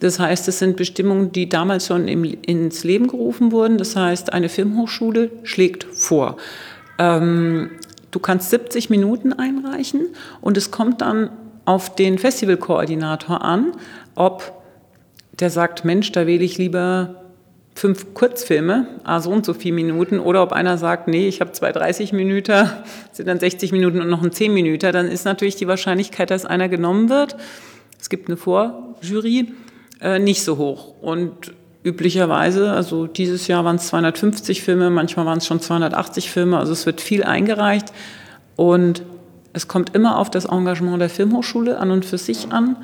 Das 0.00 0.18
heißt, 0.18 0.48
es 0.48 0.58
sind 0.58 0.76
Bestimmungen, 0.76 1.30
die 1.30 1.48
damals 1.48 1.86
schon 1.86 2.08
im, 2.08 2.24
ins 2.24 2.82
Leben 2.82 3.06
gerufen 3.06 3.52
wurden. 3.52 3.78
Das 3.78 3.94
heißt, 3.94 4.32
eine 4.32 4.48
Filmhochschule 4.48 5.30
schlägt 5.44 5.84
vor. 5.84 6.38
Ähm, 6.98 7.70
du 8.10 8.18
kannst 8.18 8.50
70 8.50 8.90
Minuten 8.90 9.32
einreichen 9.32 10.08
und 10.40 10.56
es 10.56 10.72
kommt 10.72 11.02
dann 11.02 11.30
auf 11.66 11.94
den 11.94 12.18
Festivalkoordinator 12.18 13.42
an, 13.42 13.70
ob 14.16 14.60
der 15.38 15.50
sagt, 15.50 15.84
Mensch, 15.84 16.10
da 16.10 16.26
wähle 16.26 16.42
ich 16.42 16.58
lieber 16.58 17.25
fünf 17.76 18.14
Kurzfilme, 18.14 18.86
ah, 19.04 19.20
so 19.20 19.30
und 19.30 19.44
so 19.44 19.52
viele 19.52 19.74
Minuten, 19.74 20.18
oder 20.18 20.42
ob 20.42 20.52
einer 20.52 20.78
sagt, 20.78 21.08
nee, 21.08 21.28
ich 21.28 21.40
habe 21.42 21.52
zwei 21.52 21.72
30 21.72 22.12
Minuten, 22.14 22.70
sind 23.12 23.28
dann 23.28 23.38
60 23.38 23.70
Minuten 23.70 24.00
und 24.00 24.08
noch 24.08 24.22
ein 24.22 24.32
10 24.32 24.52
Minuten, 24.52 24.92
dann 24.92 25.08
ist 25.08 25.26
natürlich 25.26 25.56
die 25.56 25.68
Wahrscheinlichkeit, 25.68 26.30
dass 26.30 26.46
einer 26.46 26.68
genommen 26.70 27.10
wird, 27.10 27.36
es 28.00 28.08
gibt 28.08 28.28
eine 28.28 28.38
Vorjury, 28.38 29.52
äh, 30.00 30.18
nicht 30.18 30.42
so 30.42 30.56
hoch. 30.56 30.94
Und 31.02 31.52
üblicherweise, 31.84 32.72
also 32.72 33.06
dieses 33.06 33.46
Jahr 33.46 33.64
waren 33.64 33.76
es 33.76 33.88
250 33.88 34.62
Filme, 34.62 34.90
manchmal 34.90 35.26
waren 35.26 35.38
es 35.38 35.46
schon 35.46 35.60
280 35.60 36.30
Filme, 36.30 36.58
also 36.58 36.72
es 36.72 36.86
wird 36.86 37.00
viel 37.00 37.24
eingereicht. 37.24 37.92
Und 38.56 39.02
es 39.52 39.68
kommt 39.68 39.94
immer 39.94 40.18
auf 40.18 40.30
das 40.30 40.46
Engagement 40.46 41.00
der 41.00 41.10
Filmhochschule 41.10 41.78
an 41.78 41.90
und 41.90 42.04
für 42.04 42.18
sich 42.18 42.52
an 42.52 42.76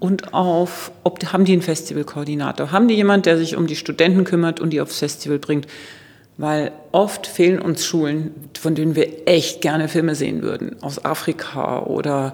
und 0.00 0.32
auf, 0.34 0.92
ob 1.04 1.24
haben 1.32 1.44
die 1.44 1.52
einen 1.52 1.62
Festivalkoordinator, 1.62 2.70
haben 2.70 2.88
die 2.88 2.94
jemand, 2.94 3.26
der 3.26 3.36
sich 3.36 3.56
um 3.56 3.66
die 3.66 3.76
Studenten 3.76 4.24
kümmert 4.24 4.60
und 4.60 4.70
die 4.70 4.80
aufs 4.80 4.98
Festival 4.98 5.38
bringt. 5.38 5.66
Weil 6.40 6.70
oft 6.92 7.26
fehlen 7.26 7.60
uns 7.60 7.84
Schulen, 7.84 8.32
von 8.56 8.76
denen 8.76 8.94
wir 8.94 9.26
echt 9.26 9.60
gerne 9.60 9.88
Filme 9.88 10.14
sehen 10.14 10.40
würden, 10.40 10.76
aus 10.82 11.04
Afrika 11.04 11.80
oder 11.80 12.32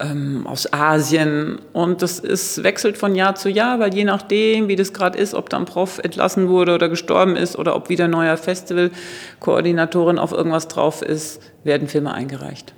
ähm, 0.00 0.46
aus 0.46 0.72
Asien. 0.72 1.58
Und 1.74 2.00
das 2.00 2.18
ist, 2.18 2.62
wechselt 2.62 2.96
von 2.96 3.14
Jahr 3.14 3.34
zu 3.34 3.50
Jahr, 3.50 3.78
weil 3.78 3.94
je 3.94 4.04
nachdem, 4.04 4.68
wie 4.68 4.76
das 4.76 4.94
gerade 4.94 5.18
ist, 5.18 5.34
ob 5.34 5.50
dann 5.50 5.66
Prof 5.66 5.98
entlassen 5.98 6.48
wurde 6.48 6.74
oder 6.74 6.88
gestorben 6.88 7.36
ist 7.36 7.58
oder 7.58 7.76
ob 7.76 7.90
wieder 7.90 8.08
neuer 8.08 8.38
Festivalkoordinatorin 8.38 10.18
auf 10.18 10.32
irgendwas 10.32 10.68
drauf 10.68 11.02
ist, 11.02 11.42
werden 11.62 11.88
Filme 11.88 12.14
eingereicht. 12.14 12.72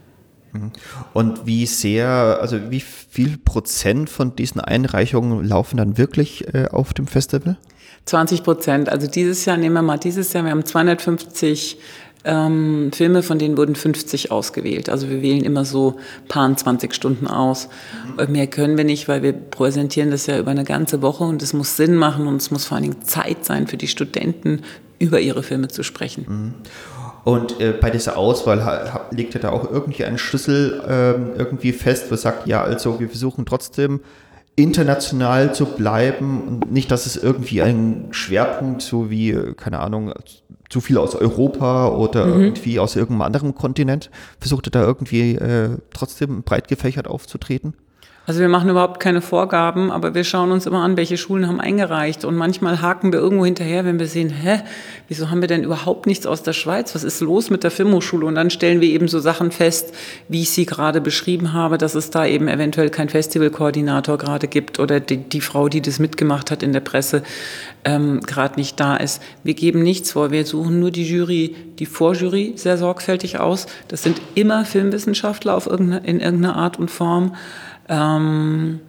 Mhm. 0.55 0.73
Und 1.13 1.47
wie 1.47 1.67
sehr, 1.67 2.39
also 2.41 2.71
wie 2.71 2.81
viel 2.81 3.37
Prozent 3.37 4.09
von 4.09 4.35
diesen 4.35 4.61
Einreichungen 4.61 5.45
laufen 5.45 5.77
dann 5.77 5.99
wirklich 5.99 6.53
äh, 6.55 6.69
auf 6.71 6.95
dem 6.95 7.07
Festival? 7.07 7.59
20 8.07 8.43
Prozent. 8.43 8.89
Also 8.89 9.07
dieses 9.07 9.45
Jahr, 9.45 9.57
nehmen 9.57 9.75
wir 9.75 9.83
mal 9.83 9.99
dieses 9.99 10.33
Jahr, 10.33 10.45
wir 10.45 10.51
haben 10.51 10.65
250 10.65 11.79
ähm, 12.25 12.91
Filme, 12.93 13.23
von 13.23 13.39
denen 13.39 13.57
wurden 13.57 13.75
50 13.75 14.31
ausgewählt. 14.31 14.89
Also 14.89 15.11
wir 15.11 15.23
wählen 15.23 15.45
immer 15.45 15.65
so 15.65 15.97
paar 16.29 16.55
20 16.55 16.95
Stunden 16.95 17.27
aus. 17.27 17.69
Mhm. 18.19 18.33
Mehr 18.33 18.47
können 18.47 18.77
wir 18.77 18.85
nicht, 18.85 19.09
weil 19.09 19.23
wir 19.23 19.33
präsentieren 19.33 20.11
das 20.11 20.27
ja 20.27 20.39
über 20.39 20.51
eine 20.51 20.65
ganze 20.65 21.03
Woche 21.03 21.25
und 21.25 21.43
es 21.43 21.53
muss 21.53 21.77
Sinn 21.77 21.97
machen 21.97 22.27
und 22.27 22.37
es 22.37 22.51
muss 22.51 22.65
vor 22.65 22.77
allen 22.77 22.91
Dingen 22.91 23.03
Zeit 23.03 23.45
sein 23.45 23.67
für 23.67 23.77
die 23.77 23.89
Studenten, 23.89 24.63
über 24.99 25.21
ihre 25.21 25.43
Filme 25.43 25.69
zu 25.69 25.83
sprechen. 25.83 26.25
Mhm. 26.27 26.55
Und 27.25 27.59
äh, 27.61 27.73
bei 27.73 27.91
dieser 27.91 28.19
Auswahl 28.19 29.09
legt 29.11 29.35
er 29.35 29.41
da 29.41 29.51
auch 29.51 29.71
irgendwie 29.71 30.05
einen 30.05 30.19
Schlüssel 30.19 30.83
ähm, 30.87 31.31
irgendwie 31.37 31.73
fest, 31.73 32.11
wo 32.11 32.15
er 32.15 32.19
sagt, 32.19 32.47
ja, 32.47 32.63
also 32.63 33.01
wir 33.01 33.09
versuchen 33.09 33.47
trotzdem 33.47 34.01
international 34.57 35.55
zu 35.55 35.65
bleiben 35.65 36.43
und 36.47 36.73
nicht, 36.73 36.91
dass 36.91 37.07
es 37.07 37.17
irgendwie 37.17 37.63
ein 37.63 38.09
Schwerpunkt 38.11 38.83
so 38.83 39.11
wie, 39.11 39.31
äh, 39.31 39.55
keine 39.55 39.81
Ahnung, 39.81 40.13
zu 40.69 40.81
viel 40.81 40.99
aus 40.99 41.15
Europa 41.15 41.89
oder 41.89 42.27
mhm. 42.27 42.43
irgendwie 42.43 42.79
aus 42.79 42.95
irgendeinem 42.95 43.23
anderen 43.23 43.55
Kontinent, 43.55 44.11
versucht 44.39 44.69
er 44.69 44.71
da 44.71 44.83
irgendwie 44.83 45.35
äh, 45.35 45.79
trotzdem 45.93 46.43
breit 46.43 46.69
gefächert 46.69 47.09
aufzutreten? 47.09 47.75
Also 48.27 48.41
wir 48.41 48.49
machen 48.49 48.71
überhaupt 48.71 49.01
keine 49.01 49.21
Vorgaben, 49.21 49.91
aber 49.91 50.15
wir 50.15 50.25
schauen 50.25 50.51
uns 50.51 50.65
immer 50.65 50.83
an, 50.83 50.97
welche 50.97 51.19
Schulen 51.19 51.47
haben 51.47 51.61
eingereicht. 51.61 52.25
Und 52.25 52.37
manchmal 52.37 52.81
haken 52.81 53.13
wir 53.13 53.21
irgendwo 53.21 53.45
hinterher, 53.45 53.85
wenn 53.85 53.99
wir 53.99 54.07
sehen, 54.07 54.31
hä, 54.31 54.63
wieso 55.09 55.29
haben 55.29 55.43
wir 55.43 55.49
denn 55.49 55.63
überhaupt 55.63 56.07
nichts 56.07 56.25
aus 56.25 56.43
der 56.43 56.55
Schweiz? 56.55 56.95
Was 56.95 57.05
ist 57.05 57.21
los 57.21 57.51
mit 57.51 57.65
der 57.65 57.71
Filmhochschule? 57.71 58.25
Und 58.25 58.35
dann 58.37 58.49
stellen 58.49 58.81
wir 58.81 58.89
eben 58.89 59.09
so 59.09 59.19
Sachen 59.19 59.51
fest, 59.51 59.95
wie 60.29 60.41
ich 60.41 60.51
sie 60.51 60.65
gerade 60.65 61.03
beschrieben 61.03 61.53
habe, 61.53 61.77
dass 61.77 61.95
es 61.95 62.09
da 62.09 62.25
eben 62.25 62.49
eventuell 62.49 62.89
keinen 62.89 63.11
Festivalkoordinator 63.11 64.17
gerade 64.17 64.49
gibt 64.49 64.81
oder 64.81 65.01
die, 65.01 65.19
die 65.19 65.43
Frau, 65.43 65.69
die 65.69 65.83
das 65.83 65.99
mitgemacht 65.99 66.51
hat 66.51 66.63
in 66.63 66.73
der 66.73 66.81
Presse, 66.81 67.23
ähm, 67.85 68.21
gerade 68.21 68.57
nicht 68.57 68.81
da 68.81 68.97
ist. 68.97 69.23
Wir 69.43 69.53
geben 69.53 69.83
nichts 69.83 70.13
vor. 70.13 70.31
Wir 70.31 70.47
suchen 70.47 70.81
nur 70.81 70.91
die 70.91 71.07
Jury, 71.07 71.55
die 71.79 71.85
Vorjury 71.85 72.55
sehr 72.57 72.79
sorgfältig 72.79 73.39
aus. 73.39 73.67
Das 73.89 74.03
sind 74.03 74.19
immer 74.35 74.65
Filmwissenschaftler 74.65 75.55
auf 75.55 75.67
irgendeine, 75.67 76.07
in 76.07 76.21
irgendeiner 76.21 76.57
Art 76.57 76.79
und 76.79 76.91
Form 76.91 77.33
ähm, 77.89 78.81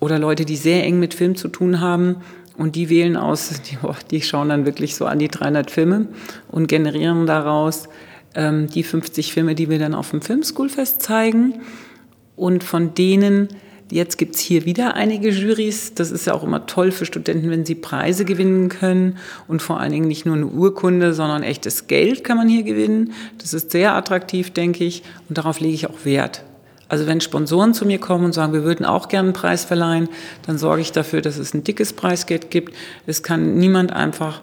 oder 0.00 0.18
Leute, 0.18 0.44
die 0.44 0.56
sehr 0.56 0.84
eng 0.84 0.98
mit 0.98 1.14
Film 1.14 1.36
zu 1.36 1.48
tun 1.48 1.80
haben. 1.80 2.16
Und 2.56 2.74
die 2.74 2.88
wählen 2.88 3.16
aus, 3.16 3.60
die, 3.70 3.78
oh, 3.82 3.94
die 4.10 4.22
schauen 4.22 4.48
dann 4.48 4.66
wirklich 4.66 4.96
so 4.96 5.06
an 5.06 5.18
die 5.18 5.28
300 5.28 5.70
Filme 5.70 6.08
und 6.48 6.68
generieren 6.68 7.26
daraus 7.26 7.88
ähm, 8.34 8.68
die 8.68 8.82
50 8.82 9.32
Filme, 9.32 9.54
die 9.54 9.68
wir 9.68 9.78
dann 9.78 9.94
auf 9.94 10.10
dem 10.10 10.22
Filmschoolfest 10.22 11.02
zeigen. 11.02 11.60
Und 12.34 12.64
von 12.64 12.94
denen, 12.94 13.48
jetzt 13.90 14.18
gibt 14.18 14.34
es 14.34 14.40
hier 14.40 14.66
wieder 14.66 14.94
einige 14.94 15.30
Jurys. 15.30 15.94
Das 15.94 16.10
ist 16.10 16.26
ja 16.26 16.34
auch 16.34 16.44
immer 16.44 16.66
toll 16.66 16.92
für 16.92 17.06
Studenten, 17.06 17.50
wenn 17.50 17.64
sie 17.64 17.74
Preise 17.74 18.24
gewinnen 18.26 18.68
können. 18.68 19.16
Und 19.48 19.62
vor 19.62 19.80
allen 19.80 19.92
Dingen 19.92 20.08
nicht 20.08 20.26
nur 20.26 20.36
eine 20.36 20.46
Urkunde, 20.46 21.14
sondern 21.14 21.42
echtes 21.42 21.86
Geld 21.86 22.24
kann 22.24 22.36
man 22.36 22.48
hier 22.48 22.62
gewinnen. 22.62 23.12
Das 23.38 23.54
ist 23.54 23.70
sehr 23.70 23.94
attraktiv, 23.94 24.50
denke 24.50 24.84
ich. 24.84 25.02
Und 25.28 25.38
darauf 25.38 25.60
lege 25.60 25.74
ich 25.74 25.88
auch 25.88 26.04
Wert. 26.04 26.42
Also 26.88 27.06
wenn 27.06 27.20
Sponsoren 27.20 27.74
zu 27.74 27.84
mir 27.84 27.98
kommen 27.98 28.24
und 28.24 28.32
sagen, 28.32 28.52
wir 28.52 28.62
würden 28.62 28.86
auch 28.86 29.08
gerne 29.08 29.28
einen 29.28 29.32
Preis 29.32 29.64
verleihen, 29.64 30.08
dann 30.46 30.58
sorge 30.58 30.82
ich 30.82 30.92
dafür, 30.92 31.20
dass 31.20 31.36
es 31.36 31.52
ein 31.52 31.64
dickes 31.64 31.92
Preisgeld 31.92 32.50
gibt. 32.50 32.74
Es 33.06 33.22
kann 33.22 33.56
niemand 33.56 33.92
einfach 33.92 34.42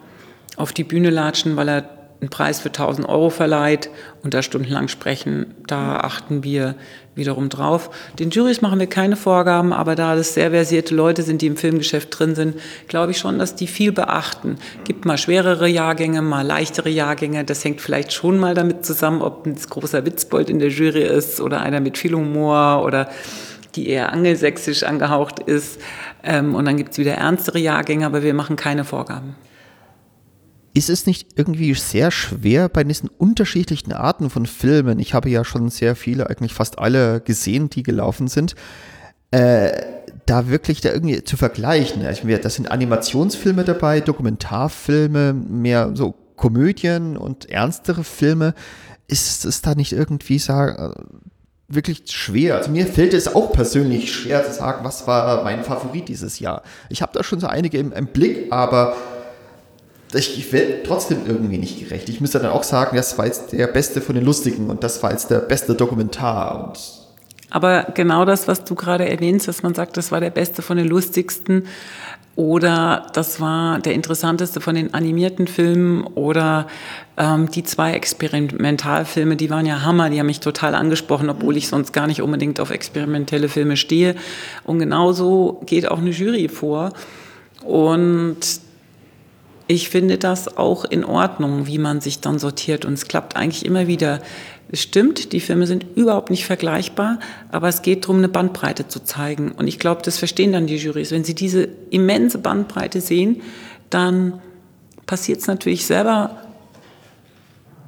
auf 0.57 0.73
die 0.73 0.83
Bühne 0.83 1.09
latschen, 1.09 1.55
weil 1.55 1.69
er 1.69 1.89
einen 2.19 2.29
Preis 2.29 2.59
für 2.59 2.69
1000 2.69 3.07
Euro 3.07 3.29
verleiht 3.29 3.89
und 4.23 4.33
da 4.33 4.41
stundenlang 4.41 4.87
sprechen, 4.87 5.55
da 5.67 5.97
achten 5.97 6.43
wir 6.43 6.75
wiederum 7.15 7.49
drauf. 7.49 7.89
Den 8.19 8.29
Jurys 8.29 8.61
machen 8.61 8.79
wir 8.79 8.87
keine 8.87 9.15
Vorgaben, 9.15 9.73
aber 9.73 9.95
da 9.95 10.15
das 10.15 10.33
sehr 10.33 10.51
versierte 10.51 10.95
Leute 10.95 11.23
sind, 11.23 11.41
die 11.41 11.47
im 11.47 11.57
Filmgeschäft 11.57 12.17
drin 12.17 12.35
sind, 12.35 12.55
glaube 12.87 13.11
ich 13.11 13.17
schon, 13.17 13.39
dass 13.39 13.55
die 13.55 13.67
viel 13.67 13.91
beachten. 13.91 14.57
Gibt 14.83 15.05
mal 15.05 15.17
schwerere 15.17 15.67
Jahrgänge, 15.67 16.21
mal 16.21 16.45
leichtere 16.45 16.89
Jahrgänge. 16.89 17.43
Das 17.43 17.63
hängt 17.63 17.81
vielleicht 17.81 18.13
schon 18.13 18.39
mal 18.39 18.53
damit 18.53 18.85
zusammen, 18.85 19.21
ob 19.21 19.45
ein 19.45 19.55
großer 19.55 20.05
Witzbold 20.05 20.49
in 20.49 20.59
der 20.59 20.69
Jury 20.69 21.03
ist 21.03 21.39
oder 21.39 21.61
einer 21.61 21.79
mit 21.79 21.97
viel 21.97 22.13
Humor 22.13 22.83
oder 22.83 23.09
die 23.75 23.89
eher 23.89 24.11
angelsächsisch 24.11 24.83
angehaucht 24.83 25.39
ist. 25.39 25.79
Ähm, 26.23 26.55
und 26.55 26.65
dann 26.65 26.77
gibt 26.77 26.93
es 26.93 26.97
wieder 26.97 27.13
ernstere 27.13 27.59
Jahrgänge, 27.59 28.05
aber 28.05 28.23
wir 28.23 28.33
machen 28.33 28.55
keine 28.55 28.85
Vorgaben. 28.85 29.35
Ist 30.75 30.89
es 30.89 31.05
nicht 31.05 31.37
irgendwie 31.37 31.73
sehr 31.75 32.09
schwer 32.09 32.67
bei 32.67 32.83
diesen 32.83 33.09
unterschiedlichen 33.09 33.93
Arten 33.93 34.29
von 34.29 34.47
Filmen? 34.47 34.97
Ich 34.99 35.13
habe 35.13 35.29
ja 35.29 35.45
schon 35.45 35.69
sehr 35.69 35.95
viele, 35.95 36.29
eigentlich 36.29 36.53
fast 36.53 36.79
alle 36.79 37.21
gesehen, 37.21 37.69
die 37.69 37.83
gelaufen 37.83 38.27
sind. 38.27 38.55
Äh, 39.29 39.71
da 40.25 40.49
wirklich 40.49 40.81
da 40.81 40.91
irgendwie 40.91 41.23
zu 41.23 41.37
vergleichen. 41.37 42.03
Das 42.41 42.55
sind 42.55 42.71
Animationsfilme 42.71 43.63
dabei, 43.63 43.99
Dokumentarfilme, 43.99 45.33
mehr 45.33 45.91
so 45.95 46.15
Komödien 46.35 47.17
und 47.17 47.49
ernstere 47.49 48.03
Filme. 48.03 48.53
Ist 49.07 49.45
es 49.45 49.61
da 49.61 49.75
nicht 49.75 49.91
irgendwie 49.91 50.39
sagen, 50.39 50.93
wirklich 51.67 52.03
schwer. 52.07 52.55
Also 52.55 52.71
mir 52.71 52.85
fällt 52.87 53.13
es 53.13 53.33
auch 53.33 53.51
persönlich 53.51 54.13
schwer 54.13 54.45
zu 54.45 54.53
sagen, 54.53 54.83
was 54.83 55.07
war 55.07 55.43
mein 55.43 55.63
Favorit 55.63 56.07
dieses 56.07 56.39
Jahr. 56.39 56.63
Ich 56.89 57.01
habe 57.01 57.11
da 57.13 57.23
schon 57.23 57.39
so 57.39 57.47
einige 57.47 57.77
im, 57.77 57.91
im 57.91 58.07
Blick, 58.07 58.51
aber 58.51 58.95
ich 60.15 60.51
werde 60.51 60.83
trotzdem 60.83 61.19
irgendwie 61.25 61.57
nicht 61.57 61.79
gerecht. 61.79 62.09
Ich 62.09 62.21
müsste 62.21 62.39
dann 62.39 62.51
auch 62.51 62.63
sagen, 62.63 62.95
das 62.95 63.17
war 63.17 63.25
jetzt 63.25 63.51
der 63.51 63.67
beste 63.67 64.01
von 64.01 64.15
den 64.15 64.25
Lustigen 64.25 64.69
und 64.69 64.83
das 64.83 65.01
war 65.03 65.11
jetzt 65.11 65.29
der 65.29 65.39
beste 65.39 65.75
Dokumentar. 65.75 66.67
Und 66.67 66.79
Aber 67.49 67.87
genau 67.93 68.25
das, 68.25 68.47
was 68.47 68.63
du 68.63 68.75
gerade 68.75 69.07
erwähnst, 69.07 69.47
dass 69.47 69.63
man 69.63 69.73
sagt, 69.73 69.97
das 69.97 70.11
war 70.11 70.19
der 70.19 70.29
beste 70.29 70.61
von 70.61 70.77
den 70.77 70.87
lustigsten 70.87 71.63
oder 72.35 73.07
das 73.13 73.39
war 73.39 73.79
der 73.79 73.93
interessanteste 73.93 74.59
von 74.59 74.73
den 74.73 74.93
animierten 74.95 75.45
Filmen 75.45 76.03
oder 76.03 76.65
ähm, 77.15 77.51
die 77.51 77.63
zwei 77.63 77.93
Experimentalfilme, 77.93 79.35
die 79.35 79.51
waren 79.51 79.67
ja 79.67 79.83
Hammer, 79.83 80.09
die 80.09 80.19
haben 80.19 80.25
mich 80.25 80.39
total 80.39 80.73
angesprochen, 80.73 81.29
obwohl 81.29 81.57
ich 81.57 81.67
sonst 81.67 81.93
gar 81.93 82.07
nicht 82.07 82.23
unbedingt 82.23 82.59
auf 82.59 82.71
experimentelle 82.71 83.49
Filme 83.49 83.77
stehe. 83.77 84.15
Und 84.63 84.79
genauso 84.79 85.61
geht 85.67 85.87
auch 85.87 85.99
eine 85.99 86.09
Jury 86.09 86.49
vor. 86.49 86.93
Und 87.63 88.37
ich 89.67 89.89
finde 89.89 90.17
das 90.17 90.57
auch 90.57 90.85
in 90.85 91.05
Ordnung, 91.05 91.67
wie 91.67 91.77
man 91.77 92.01
sich 92.01 92.19
dann 92.19 92.39
sortiert. 92.39 92.85
Und 92.85 92.93
es 92.93 93.07
klappt 93.07 93.35
eigentlich 93.35 93.65
immer 93.65 93.87
wieder. 93.87 94.21
Es 94.69 94.81
stimmt, 94.81 95.33
die 95.33 95.39
Filme 95.39 95.67
sind 95.67 95.85
überhaupt 95.95 96.31
nicht 96.31 96.45
vergleichbar, 96.45 97.19
aber 97.51 97.69
es 97.69 97.81
geht 97.81 98.03
darum, 98.03 98.17
eine 98.17 98.27
Bandbreite 98.27 98.87
zu 98.87 98.99
zeigen. 99.03 99.51
Und 99.51 99.67
ich 99.67 99.79
glaube, 99.79 100.01
das 100.03 100.17
verstehen 100.17 100.51
dann 100.51 100.67
die 100.67 100.77
Jurys. 100.77 101.11
Wenn 101.11 101.23
sie 101.23 101.35
diese 101.35 101.69
immense 101.91 102.39
Bandbreite 102.39 102.99
sehen, 102.99 103.41
dann 103.89 104.41
passiert 105.05 105.39
es 105.39 105.47
natürlich 105.47 105.85
selber. 105.85 106.37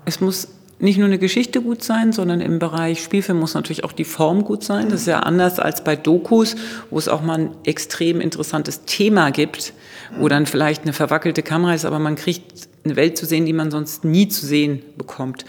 Es 0.06 0.22
muss 0.22 0.48
nicht 0.80 0.98
nur 0.98 1.08
eine 1.08 1.20
Geschichte 1.20 1.62
gut 1.62 1.84
sein, 1.84 2.12
sondern 2.12 2.42
im 2.42 2.60
Bereich 2.60 3.02
Spielfilm 3.02 3.40
muss 3.40 3.54
natürlich 3.54 3.84
auch 3.84 3.94
die 3.94 4.04
Form 4.04 4.44
gut 4.44 4.64
sein. 4.64 4.90
Das 4.90 5.02
ist 5.02 5.08
ja 5.08 5.22
anders 5.22 5.60
als 5.60 5.84
bei 5.84 5.96
Dokus, 5.96 6.56
wo 6.90 6.98
es 6.98 7.08
auch 7.08 7.22
mal 7.22 7.40
ein 7.40 7.50
extrem 7.64 8.20
interessantes 8.20 8.84
Thema 8.86 9.32
gibt, 9.32 9.74
wo 10.20 10.28
dann 10.28 10.46
vielleicht 10.46 10.84
eine 10.84 10.94
verwackelte 10.94 11.44
Kamera 11.44 11.74
ist, 11.74 11.86
aber 11.86 12.00
man 12.00 12.16
kriegt 12.16 12.68
eine 12.84 12.96
Welt 12.98 13.18
zu 13.18 13.26
sehen, 13.26 13.46
die 13.46 13.54
man 13.54 13.72
sonst 13.72 14.04
nie 14.04 14.28
zu 14.28 14.46
sehen 14.46 14.82
bekommt. 14.98 15.46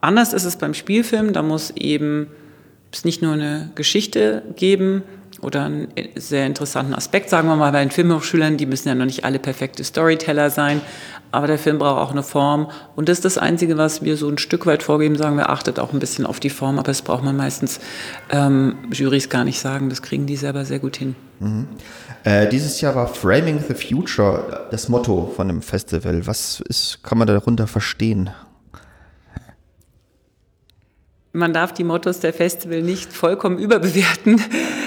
Anders 0.00 0.34
ist 0.34 0.44
es 0.44 0.56
beim 0.56 0.74
Spielfilm, 0.74 1.32
da 1.32 1.42
muss 1.42 1.70
eben 1.70 2.28
es 2.92 3.04
nicht 3.04 3.22
nur 3.22 3.32
eine 3.32 3.70
Geschichte 3.74 4.42
geben, 4.54 5.02
oder 5.44 5.64
einen 5.64 5.88
sehr 6.16 6.46
interessanten 6.46 6.94
Aspekt, 6.94 7.30
sagen 7.30 7.46
wir 7.48 7.56
mal, 7.56 7.72
bei 7.72 7.80
den 7.80 7.90
Filmhochschülern, 7.90 8.56
die 8.56 8.66
müssen 8.66 8.88
ja 8.88 8.94
noch 8.94 9.04
nicht 9.04 9.24
alle 9.24 9.38
perfekte 9.38 9.84
Storyteller 9.84 10.50
sein, 10.50 10.80
aber 11.30 11.46
der 11.46 11.58
Film 11.58 11.78
braucht 11.78 12.00
auch 12.00 12.10
eine 12.10 12.22
Form. 12.22 12.70
Und 12.96 13.08
das 13.08 13.18
ist 13.18 13.24
das 13.24 13.38
Einzige, 13.38 13.76
was 13.76 14.02
wir 14.02 14.16
so 14.16 14.28
ein 14.28 14.38
Stück 14.38 14.66
weit 14.66 14.82
vorgeben, 14.82 15.16
sagen 15.16 15.36
wir, 15.36 15.50
achtet 15.50 15.78
auch 15.78 15.92
ein 15.92 15.98
bisschen 15.98 16.26
auf 16.26 16.40
die 16.40 16.50
Form, 16.50 16.78
aber 16.78 16.88
das 16.88 17.02
braucht 17.02 17.22
man 17.22 17.36
meistens 17.36 17.80
ähm, 18.30 18.76
Jurys 18.90 19.28
gar 19.28 19.44
nicht 19.44 19.60
sagen, 19.60 19.90
das 19.90 20.02
kriegen 20.02 20.26
die 20.26 20.36
selber 20.36 20.64
sehr 20.64 20.78
gut 20.78 20.96
hin. 20.96 21.14
Mhm. 21.40 21.68
Äh, 22.24 22.48
dieses 22.48 22.80
Jahr 22.80 22.94
war 22.94 23.06
Framing 23.06 23.62
the 23.68 23.74
Future 23.74 24.66
das 24.70 24.88
Motto 24.88 25.32
von 25.36 25.48
dem 25.48 25.60
Festival. 25.60 26.26
Was 26.26 26.62
ist, 26.68 27.02
kann 27.02 27.18
man 27.18 27.26
darunter 27.26 27.66
verstehen? 27.66 28.30
man 31.34 31.52
darf 31.52 31.74
die 31.74 31.84
Mottos 31.84 32.20
der 32.20 32.32
Festival 32.32 32.80
nicht 32.80 33.12
vollkommen 33.12 33.58
überbewerten. 33.58 34.40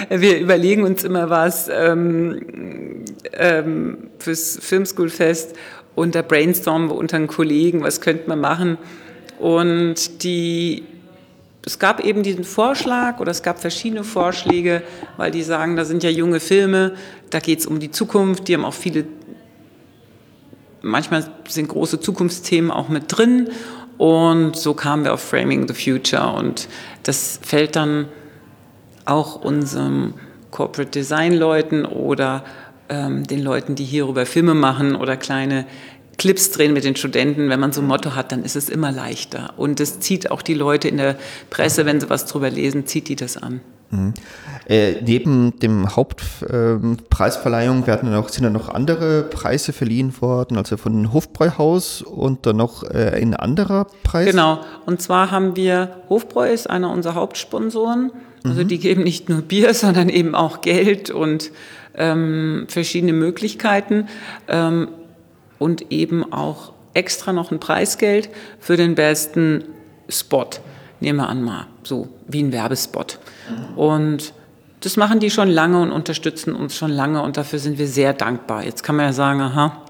Wir 0.09 0.39
überlegen 0.39 0.83
uns 0.83 1.03
immer 1.03 1.29
was 1.29 1.69
ähm, 1.69 3.03
ähm, 3.33 4.09
fürs 4.19 4.57
Filmschoolfest 4.61 5.55
und 5.95 6.15
da 6.15 6.21
brainstormen 6.21 6.89
wir 6.89 6.95
unter 6.95 7.17
den 7.17 7.27
Kollegen, 7.27 7.81
was 7.81 8.01
könnte 8.01 8.29
man 8.29 8.39
machen. 8.39 8.77
Und 9.39 10.23
die, 10.23 10.83
es 11.65 11.79
gab 11.79 12.03
eben 12.03 12.23
diesen 12.23 12.43
Vorschlag 12.43 13.19
oder 13.19 13.31
es 13.31 13.43
gab 13.43 13.59
verschiedene 13.59 14.03
Vorschläge, 14.03 14.81
weil 15.17 15.31
die 15.31 15.43
sagen, 15.43 15.75
da 15.75 15.85
sind 15.85 16.03
ja 16.03 16.09
junge 16.09 16.39
Filme, 16.39 16.93
da 17.29 17.39
geht 17.39 17.59
es 17.59 17.65
um 17.65 17.79
die 17.79 17.91
Zukunft, 17.91 18.47
die 18.47 18.53
haben 18.53 18.65
auch 18.65 18.73
viele, 18.73 19.05
manchmal 20.81 21.29
sind 21.47 21.67
große 21.67 21.99
Zukunftsthemen 21.99 22.71
auch 22.71 22.89
mit 22.89 23.05
drin 23.07 23.49
Und 23.97 24.55
so 24.55 24.73
kamen 24.73 25.03
wir 25.03 25.13
auf 25.13 25.21
Framing 25.21 25.67
the 25.67 25.73
Future. 25.73 26.33
Und 26.33 26.67
das 27.03 27.39
fällt 27.41 27.75
dann 27.75 28.07
auch 29.09 29.35
unserem 29.35 30.13
Corporate 30.51 30.91
Design 30.91 31.33
Leuten 31.33 31.85
oder 31.85 32.43
ähm, 32.89 33.25
den 33.25 33.41
Leuten, 33.41 33.75
die 33.75 33.83
hierüber 33.83 34.25
Filme 34.25 34.53
machen 34.53 34.95
oder 34.95 35.17
kleine 35.17 35.65
Clips 36.17 36.51
drehen 36.51 36.73
mit 36.73 36.83
den 36.83 36.95
Studenten, 36.95 37.49
wenn 37.49 37.59
man 37.59 37.71
so 37.71 37.81
ein 37.81 37.87
Motto 37.87 38.15
hat, 38.15 38.31
dann 38.31 38.43
ist 38.43 38.55
es 38.55 38.69
immer 38.69 38.91
leichter. 38.91 39.53
Und 39.57 39.79
es 39.79 39.99
zieht 39.99 40.31
auch 40.31 40.41
die 40.41 40.55
Leute 40.55 40.87
in 40.87 40.97
der 40.97 41.15
Presse, 41.49 41.85
wenn 41.85 41.99
sie 41.99 42.09
was 42.09 42.25
drüber 42.25 42.49
lesen, 42.49 42.87
zieht 42.87 43.07
die 43.07 43.15
das 43.15 43.37
an. 43.37 43.61
Mhm. 43.89 44.13
Äh, 44.67 45.01
neben 45.01 45.59
dem 45.59 45.95
Hauptpreisverleihung 45.95 47.83
äh, 47.83 47.87
werden 47.87 48.11
noch, 48.11 48.29
sind 48.29 48.43
dann 48.43 48.53
noch 48.53 48.69
andere 48.69 49.23
Preise 49.23 49.71
verliehen 49.71 50.13
worden, 50.19 50.57
also 50.57 50.75
von 50.77 51.13
Hofbräuhaus 51.13 52.01
und 52.01 52.45
dann 52.45 52.57
noch 52.57 52.83
äh, 52.83 53.11
ein 53.15 53.33
anderer 53.33 53.87
Preis. 54.03 54.29
Genau, 54.29 54.59
und 54.85 55.01
zwar 55.01 55.31
haben 55.31 55.55
wir, 55.55 56.01
Hofbräu 56.09 56.51
ist 56.51 56.69
einer 56.69 56.91
unserer 56.91 57.15
Hauptsponsoren. 57.15 58.11
Also 58.43 58.63
mhm. 58.63 58.67
die 58.67 58.79
geben 58.79 59.03
nicht 59.03 59.29
nur 59.29 59.41
Bier, 59.41 59.73
sondern 59.73 60.09
eben 60.09 60.35
auch 60.35 60.61
Geld 60.61 61.09
und 61.09 61.51
ähm, 61.95 62.65
verschiedene 62.67 63.13
Möglichkeiten 63.13 64.07
ähm, 64.47 64.89
und 65.59 65.91
eben 65.91 66.31
auch 66.31 66.73
extra 66.93 67.33
noch 67.33 67.51
ein 67.51 67.59
Preisgeld 67.59 68.29
für 68.59 68.77
den 68.77 68.95
besten 68.95 69.63
Spot. 70.09 70.49
Nehmen 70.99 71.19
wir 71.19 71.29
an 71.29 71.43
mal, 71.43 71.67
so 71.87 72.07
wie 72.27 72.43
ein 72.43 72.51
Werbespot. 72.51 73.19
Und 73.75 74.33
das 74.81 74.97
machen 74.97 75.19
die 75.19 75.31
schon 75.31 75.49
lange 75.49 75.81
und 75.81 75.91
unterstützen 75.91 76.53
uns 76.53 76.75
schon 76.75 76.91
lange 76.91 77.21
und 77.21 77.37
dafür 77.37 77.59
sind 77.59 77.79
wir 77.79 77.87
sehr 77.87 78.13
dankbar. 78.13 78.63
Jetzt 78.63 78.83
kann 78.83 78.95
man 78.95 79.07
ja 79.07 79.13
sagen, 79.13 79.41
aha, 79.41 79.81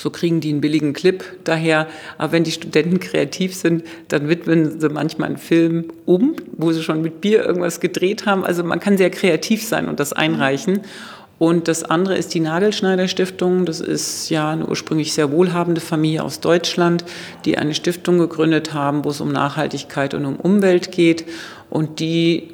so 0.00 0.08
kriegen 0.08 0.40
die 0.40 0.48
einen 0.48 0.62
billigen 0.62 0.94
Clip 0.94 1.22
daher. 1.44 1.86
Aber 2.16 2.32
wenn 2.32 2.44
die 2.44 2.52
Studenten 2.52 3.00
kreativ 3.00 3.54
sind, 3.54 3.84
dann 4.08 4.28
widmen 4.30 4.80
sie 4.80 4.88
manchmal 4.88 5.28
einen 5.28 5.36
Film 5.36 5.92
um, 6.06 6.36
wo 6.52 6.72
sie 6.72 6.82
schon 6.82 7.02
mit 7.02 7.20
Bier 7.20 7.44
irgendwas 7.44 7.80
gedreht 7.80 8.24
haben. 8.24 8.42
Also 8.42 8.64
man 8.64 8.80
kann 8.80 8.96
sehr 8.96 9.10
kreativ 9.10 9.62
sein 9.62 9.88
und 9.88 10.00
das 10.00 10.14
einreichen. 10.14 10.80
Und 11.40 11.68
das 11.68 11.84
andere 11.84 12.18
ist 12.18 12.34
die 12.34 12.40
Nagelschneider 12.40 13.08
Stiftung. 13.08 13.64
Das 13.64 13.80
ist 13.80 14.28
ja 14.28 14.50
eine 14.50 14.66
ursprünglich 14.66 15.14
sehr 15.14 15.32
wohlhabende 15.32 15.80
Familie 15.80 16.22
aus 16.22 16.40
Deutschland, 16.40 17.02
die 17.46 17.56
eine 17.56 17.72
Stiftung 17.72 18.18
gegründet 18.18 18.74
haben, 18.74 19.06
wo 19.06 19.08
es 19.08 19.22
um 19.22 19.32
Nachhaltigkeit 19.32 20.12
und 20.12 20.26
um 20.26 20.36
Umwelt 20.36 20.92
geht. 20.92 21.24
Und 21.70 21.98
die, 21.98 22.50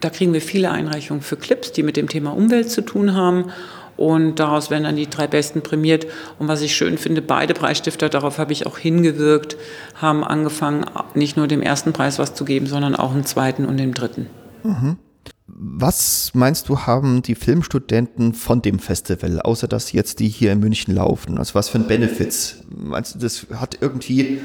da 0.00 0.10
kriegen 0.10 0.32
wir 0.32 0.40
viele 0.40 0.72
Einreichungen 0.72 1.22
für 1.22 1.36
Clips, 1.36 1.70
die 1.70 1.84
mit 1.84 1.96
dem 1.96 2.08
Thema 2.08 2.36
Umwelt 2.36 2.72
zu 2.72 2.80
tun 2.80 3.14
haben. 3.14 3.52
Und 3.96 4.40
daraus 4.40 4.72
werden 4.72 4.82
dann 4.82 4.96
die 4.96 5.08
drei 5.08 5.28
Besten 5.28 5.62
prämiert. 5.62 6.08
Und 6.40 6.48
was 6.48 6.62
ich 6.62 6.74
schön 6.74 6.98
finde, 6.98 7.22
beide 7.22 7.54
Preisstifter, 7.54 8.08
darauf 8.08 8.38
habe 8.38 8.52
ich 8.52 8.66
auch 8.66 8.78
hingewirkt, 8.78 9.56
haben 9.94 10.24
angefangen, 10.24 10.86
nicht 11.14 11.36
nur 11.36 11.46
dem 11.46 11.62
ersten 11.62 11.92
Preis 11.92 12.18
was 12.18 12.34
zu 12.34 12.44
geben, 12.44 12.66
sondern 12.66 12.96
auch 12.96 13.12
einen 13.12 13.26
zweiten 13.26 13.64
und 13.64 13.76
den 13.76 13.94
dritten. 13.94 14.26
Mhm. 14.64 14.96
Was 15.58 16.30
meinst 16.34 16.68
du, 16.68 16.80
haben 16.80 17.22
die 17.22 17.34
Filmstudenten 17.34 18.34
von 18.34 18.62
dem 18.62 18.78
Festival, 18.78 19.40
außer 19.40 19.68
dass 19.68 19.92
jetzt 19.92 20.20
die 20.20 20.28
hier 20.28 20.52
in 20.52 20.60
München 20.60 20.94
laufen? 20.94 21.38
Also 21.38 21.54
was 21.54 21.68
für 21.68 21.78
ein 21.78 21.86
Benefits? 21.86 22.62
Meinst 22.68 23.14
du, 23.14 23.18
das 23.18 23.46
hat 23.54 23.78
irgendwie 23.80 24.40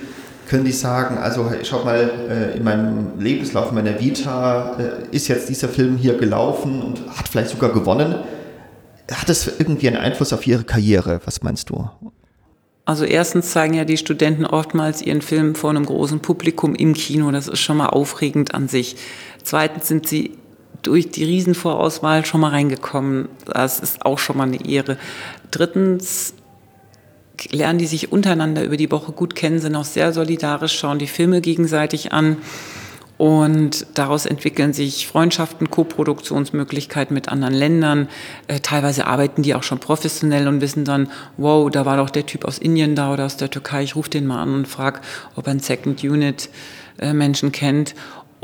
können 0.48 0.66
die 0.66 0.72
sagen, 0.72 1.18
also 1.18 1.52
schau 1.64 1.84
mal, 1.84 2.12
äh, 2.30 2.58
in 2.58 2.64
meinem 2.64 3.20
Lebenslauf, 3.20 3.70
in 3.70 3.76
meiner 3.76 4.00
Vita 4.00 4.78
äh, 4.78 5.16
ist 5.16 5.28
jetzt 5.28 5.50
dieser 5.50 5.70
Film 5.70 5.98
hier 5.98 6.18
gelaufen 6.18 6.82
und 6.82 7.02
hat 7.18 7.28
vielleicht 7.28 7.50
sogar 7.50 7.72
gewonnen. 7.72 8.16
Hat 9.12 9.30
es 9.30 9.60
irgendwie 9.60 9.88
einen 9.88 9.98
Einfluss 9.98 10.34
auf 10.34 10.46
ihre 10.46 10.64
Karriere? 10.64 11.20
Was 11.26 11.42
meinst 11.44 11.70
du? 11.70 11.90
Also 12.86 13.04
erstens 13.06 13.52
zeigen 13.52 13.74
ja 13.74 13.86
die 13.86 13.98
Studenten 13.98 14.46
oftmals 14.46 15.02
ihren 15.02 15.22
Film 15.22 15.56
vor 15.56 15.72
einem 15.72 15.86
großen 15.86 16.20
Publikum 16.20 16.76
im 16.76 16.94
Kino. 16.94 17.32
Das 17.32 17.48
ist 17.48 17.60
schon 17.60 17.78
mal 17.78 17.88
aufregend 17.88 18.54
an 18.54 18.68
sich. 18.68 18.96
Zweitens 19.44 19.88
sind 19.88 20.08
sie 20.08 20.38
durch 20.88 21.10
die 21.12 21.24
Riesenvorauswahl 21.24 22.26
schon 22.26 22.41
mal 22.41 22.50
reingekommen. 22.50 23.30
Das 23.45 23.80
ist 23.80 24.06
auch 24.06 24.19
schon 24.19 24.38
mal 24.38 24.48
eine 24.48 24.67
Ehre. 24.67 24.98
Drittens 25.52 26.34
lernen 27.52 27.80
die 27.80 27.88
sich 27.88 28.12
untereinander 28.12 28.63
über 28.63 28.78
die 28.78 28.91
Woche 28.91 29.12
gut 29.12 29.36
kennen, 29.36 29.60
sind 29.60 29.76
auch 29.76 29.86
sehr 29.86 30.13
solidarisch, 30.13 30.78
schauen 30.78 31.00
die 31.00 31.08
Filme 31.08 31.41
gegenseitig 31.41 32.13
an. 32.13 32.38
Und 33.17 33.88
daraus 33.93 34.26
entwickeln 34.26 34.74
sich 34.74 35.08
Freundschaften, 35.08 35.69
Koproduktionsmöglichkeiten 35.69 37.13
mit 37.13 37.30
anderen 37.30 37.54
Ländern. 37.54 38.10
Äh, 38.48 38.60
teilweise 38.60 39.08
arbeiten 39.08 39.41
die 39.41 39.56
auch 39.56 39.63
schon 39.63 39.80
professionell 39.80 40.50
und 40.50 40.60
wissen 40.60 40.84
dann, 40.84 41.10
wow, 41.38 41.69
da 41.71 41.86
war 41.86 41.95
doch 41.95 42.10
der 42.10 42.26
Typ 42.26 42.43
aus 42.43 42.58
Indien 42.58 42.93
da 42.93 43.13
oder 43.13 43.26
aus 43.26 43.38
der 43.38 43.50
Türkei. 43.50 43.84
Ich 43.84 43.95
rufe 43.95 44.10
den 44.10 44.28
mal 44.28 44.41
an 44.41 44.54
und 44.54 44.67
frage, 44.67 45.00
ob 45.38 45.48
er 45.48 45.52
einen 45.52 45.62
Second 45.62 46.04
Unit 46.04 46.50
äh, 47.00 47.13
Menschen 47.13 47.54
kennt. 47.54 47.95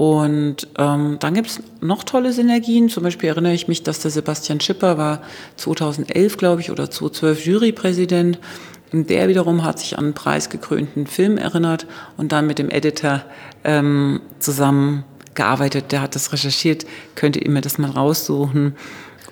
Und 0.01 0.67
ähm, 0.79 1.17
dann 1.19 1.35
gibt 1.35 1.47
es 1.47 1.59
noch 1.79 2.03
tolle 2.03 2.33
Synergien. 2.33 2.89
Zum 2.89 3.03
Beispiel 3.03 3.29
erinnere 3.29 3.53
ich 3.53 3.67
mich, 3.67 3.83
dass 3.83 3.99
der 3.99 4.09
Sebastian 4.09 4.59
Schipper 4.59 4.97
war 4.97 5.21
2011, 5.57 6.37
glaube 6.37 6.59
ich, 6.59 6.71
oder 6.71 6.89
2012 6.89 7.45
Jurypräsident. 7.45 8.39
Und 8.91 9.11
der 9.11 9.27
wiederum 9.27 9.63
hat 9.63 9.77
sich 9.77 9.99
an 9.99 10.05
einen 10.05 10.13
preisgekrönten 10.15 11.05
Film 11.05 11.37
erinnert 11.37 11.85
und 12.17 12.31
dann 12.31 12.47
mit 12.47 12.57
dem 12.57 12.71
Editor 12.71 13.21
ähm, 13.63 14.21
zusammengearbeitet. 14.39 15.91
Der 15.91 16.01
hat 16.01 16.15
das 16.15 16.33
recherchiert, 16.33 16.87
könnte 17.13 17.37
ihr 17.37 17.51
mir 17.51 17.61
das 17.61 17.77
mal 17.77 17.91
raussuchen. 17.91 18.73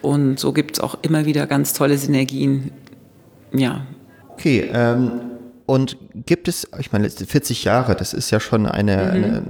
Und 0.04 0.40
so 0.40 0.54
gibt 0.54 0.78
es 0.78 0.84
auch 0.84 1.00
immer 1.02 1.26
wieder 1.26 1.48
ganz 1.48 1.74
tolle 1.74 1.98
Synergien. 1.98 2.70
Ja. 3.54 3.88
Okay, 4.34 4.70
ähm, 4.72 5.14
und 5.70 5.98
gibt 6.26 6.48
es, 6.48 6.68
ich 6.80 6.92
meine, 6.92 7.08
40 7.12 7.64
Jahre, 7.64 7.96
das 7.96 8.14
ist 8.14 8.32
ja 8.32 8.40
schon 8.40 8.66
eine, 8.66 8.96
mhm. 8.96 9.12
eine 9.12 9.44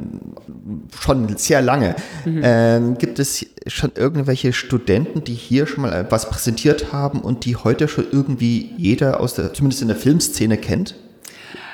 schon 1.02 1.38
sehr 1.38 1.62
lange. 1.62 1.96
Mhm. 2.26 2.42
Ähm, 2.44 2.98
gibt 2.98 3.20
es 3.20 3.46
schon 3.68 3.94
irgendwelche 3.96 4.52
Studenten, 4.52 5.24
die 5.24 5.34
hier 5.34 5.66
schon 5.66 5.84
mal 5.84 6.08
was 6.10 6.30
präsentiert 6.30 6.92
haben 6.92 7.22
und 7.22 7.46
die 7.46 7.56
heute 7.56 7.88
schon 7.88 8.06
irgendwie 8.12 8.74
jeder 8.76 9.22
aus 9.22 9.34
der, 9.34 9.54
zumindest 9.54 9.82
in 9.82 9.88
der 9.88 9.96
Filmszene 9.96 10.58
kennt? 10.58 10.96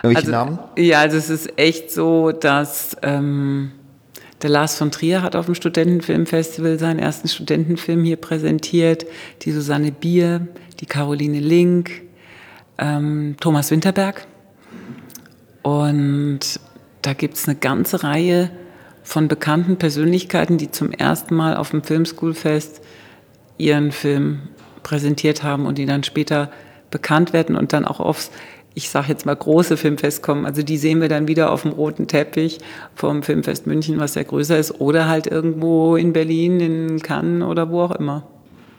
Irgendwelche 0.04 0.28
also, 0.28 0.32
Namen? 0.32 0.60
Ja, 0.78 1.00
also 1.00 1.18
es 1.18 1.32
ist 1.32 1.58
echt 1.58 1.90
so, 1.90 2.32
dass 2.32 2.96
ähm, 3.02 3.72
der 4.44 4.52
Lars 4.52 4.78
von 4.78 4.92
Trier 4.92 5.24
hat 5.24 5.36
auf 5.36 5.46
dem 5.48 5.56
Studentenfilmfestival 5.56 6.78
seinen 6.78 7.00
ersten 7.00 7.30
Studentenfilm 7.30 8.04
hier 8.04 8.18
präsentiert, 8.18 9.08
die 9.42 9.52
Susanne 9.52 9.92
Bier, 9.92 10.48
die 10.82 10.86
Caroline 10.86 11.40
Link, 11.40 12.04
ähm, 12.78 13.38
Thomas 13.40 13.72
Winterberg. 13.72 14.28
Und 15.66 16.60
da 17.02 17.14
gibt 17.14 17.34
es 17.34 17.48
eine 17.48 17.58
ganze 17.58 18.04
Reihe 18.04 18.52
von 19.02 19.28
bekannten 19.28 19.78
Persönlichkeiten, 19.78 20.60
die 20.60 20.70
zum 20.70 20.92
ersten 20.92 21.34
Mal 21.34 21.58
auf 21.58 21.72
dem 21.72 21.82
Filmschoolfest 21.82 22.82
ihren 23.58 23.92
Film 23.92 24.42
präsentiert 24.84 25.42
haben 25.42 25.66
und 25.66 25.80
die 25.80 25.88
dann 25.88 26.04
später 26.04 26.52
bekannt 26.92 27.34
werden 27.34 27.56
und 27.56 27.74
dann 27.74 27.84
auch 27.84 28.00
aufs, 28.00 28.30
ich 28.76 28.92
sage 28.92 29.08
jetzt 29.08 29.26
mal, 29.26 29.36
große 29.36 29.76
Filmfest 29.76 30.22
kommen. 30.22 30.46
Also 30.46 30.62
die 30.62 30.78
sehen 30.78 31.02
wir 31.02 31.10
dann 31.10 31.28
wieder 31.28 31.50
auf 31.50 31.64
dem 31.64 31.72
roten 31.72 32.08
Teppich 32.08 32.60
vom 32.94 33.24
Filmfest 33.24 33.66
München, 33.66 34.00
was 34.00 34.14
ja 34.14 34.22
größer 34.22 34.60
ist, 34.60 34.80
oder 34.80 35.08
halt 35.08 35.26
irgendwo 35.26 35.96
in 35.96 36.14
Berlin, 36.14 36.60
in 36.60 37.00
Cannes 37.00 37.44
oder 37.44 37.72
wo 37.72 37.82
auch 37.82 37.96
immer. 37.96 38.28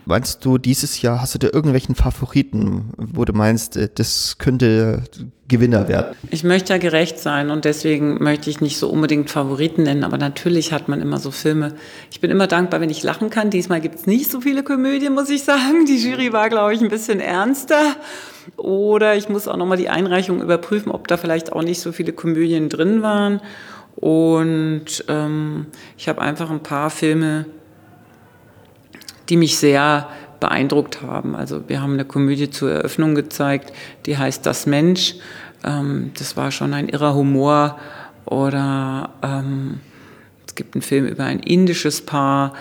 Meinst 0.08 0.44
du, 0.44 0.56
dieses 0.56 1.02
Jahr 1.02 1.20
hast 1.20 1.34
du 1.34 1.38
da 1.40 1.48
irgendwelchen 1.48 1.96
Favoriten, 1.96 2.92
wo 2.96 3.24
du 3.24 3.32
meinst, 3.32 3.76
äh, 3.76 3.88
das 3.92 4.38
könnte 4.38 5.02
Gewinner 5.48 5.88
werden? 5.88 6.16
Ich 6.30 6.44
möchte 6.44 6.72
ja 6.72 6.78
gerecht 6.78 7.18
sein 7.18 7.50
und 7.50 7.64
deswegen 7.64 8.22
möchte 8.22 8.48
ich 8.48 8.60
nicht 8.60 8.78
so 8.78 8.88
unbedingt 8.88 9.30
Favoriten 9.30 9.82
nennen, 9.82 10.04
aber 10.04 10.16
natürlich 10.16 10.72
hat 10.72 10.86
man 10.86 11.00
immer 11.00 11.18
so 11.18 11.32
Filme. 11.32 11.74
Ich 12.12 12.20
bin 12.20 12.30
immer 12.30 12.46
dankbar, 12.46 12.80
wenn 12.80 12.88
ich 12.88 13.02
lachen 13.02 13.30
kann. 13.30 13.50
Diesmal 13.50 13.80
gibt 13.80 13.96
es 13.96 14.06
nicht 14.06 14.30
so 14.30 14.40
viele 14.40 14.62
Komödien, 14.62 15.12
muss 15.12 15.28
ich 15.28 15.42
sagen. 15.42 15.86
Die 15.86 15.98
Jury 15.98 16.32
war, 16.32 16.50
glaube 16.50 16.72
ich, 16.72 16.80
ein 16.80 16.88
bisschen 16.88 17.18
ernster. 17.18 17.96
Oder 18.56 19.16
ich 19.16 19.28
muss 19.28 19.48
auch 19.48 19.56
nochmal 19.56 19.76
die 19.76 19.88
Einreichung 19.88 20.40
überprüfen, 20.40 20.92
ob 20.92 21.08
da 21.08 21.16
vielleicht 21.16 21.52
auch 21.52 21.64
nicht 21.64 21.80
so 21.80 21.90
viele 21.90 22.12
Komödien 22.12 22.68
drin 22.68 23.02
waren. 23.02 23.40
Und 23.96 25.04
ähm, 25.08 25.66
ich 25.98 26.08
habe 26.08 26.20
einfach 26.20 26.48
ein 26.50 26.62
paar 26.62 26.90
Filme 26.90 27.46
die 29.28 29.36
mich 29.36 29.58
sehr 29.58 30.08
beeindruckt 30.40 31.02
haben. 31.02 31.34
Also 31.34 31.68
wir 31.68 31.80
haben 31.80 31.94
eine 31.94 32.04
Komödie 32.04 32.50
zur 32.50 32.70
Eröffnung 32.70 33.14
gezeigt, 33.14 33.72
die 34.06 34.18
heißt 34.18 34.44
Das 34.44 34.66
Mensch. 34.66 35.14
Ähm, 35.64 36.12
das 36.18 36.36
war 36.36 36.50
schon 36.50 36.74
ein 36.74 36.88
irrer 36.88 37.14
Humor. 37.14 37.78
Oder 38.24 39.10
ähm, 39.22 39.80
es 40.46 40.54
gibt 40.54 40.74
einen 40.74 40.82
Film 40.82 41.06
über 41.06 41.24
ein 41.24 41.40
indisches 41.40 42.00
Paar. 42.00 42.54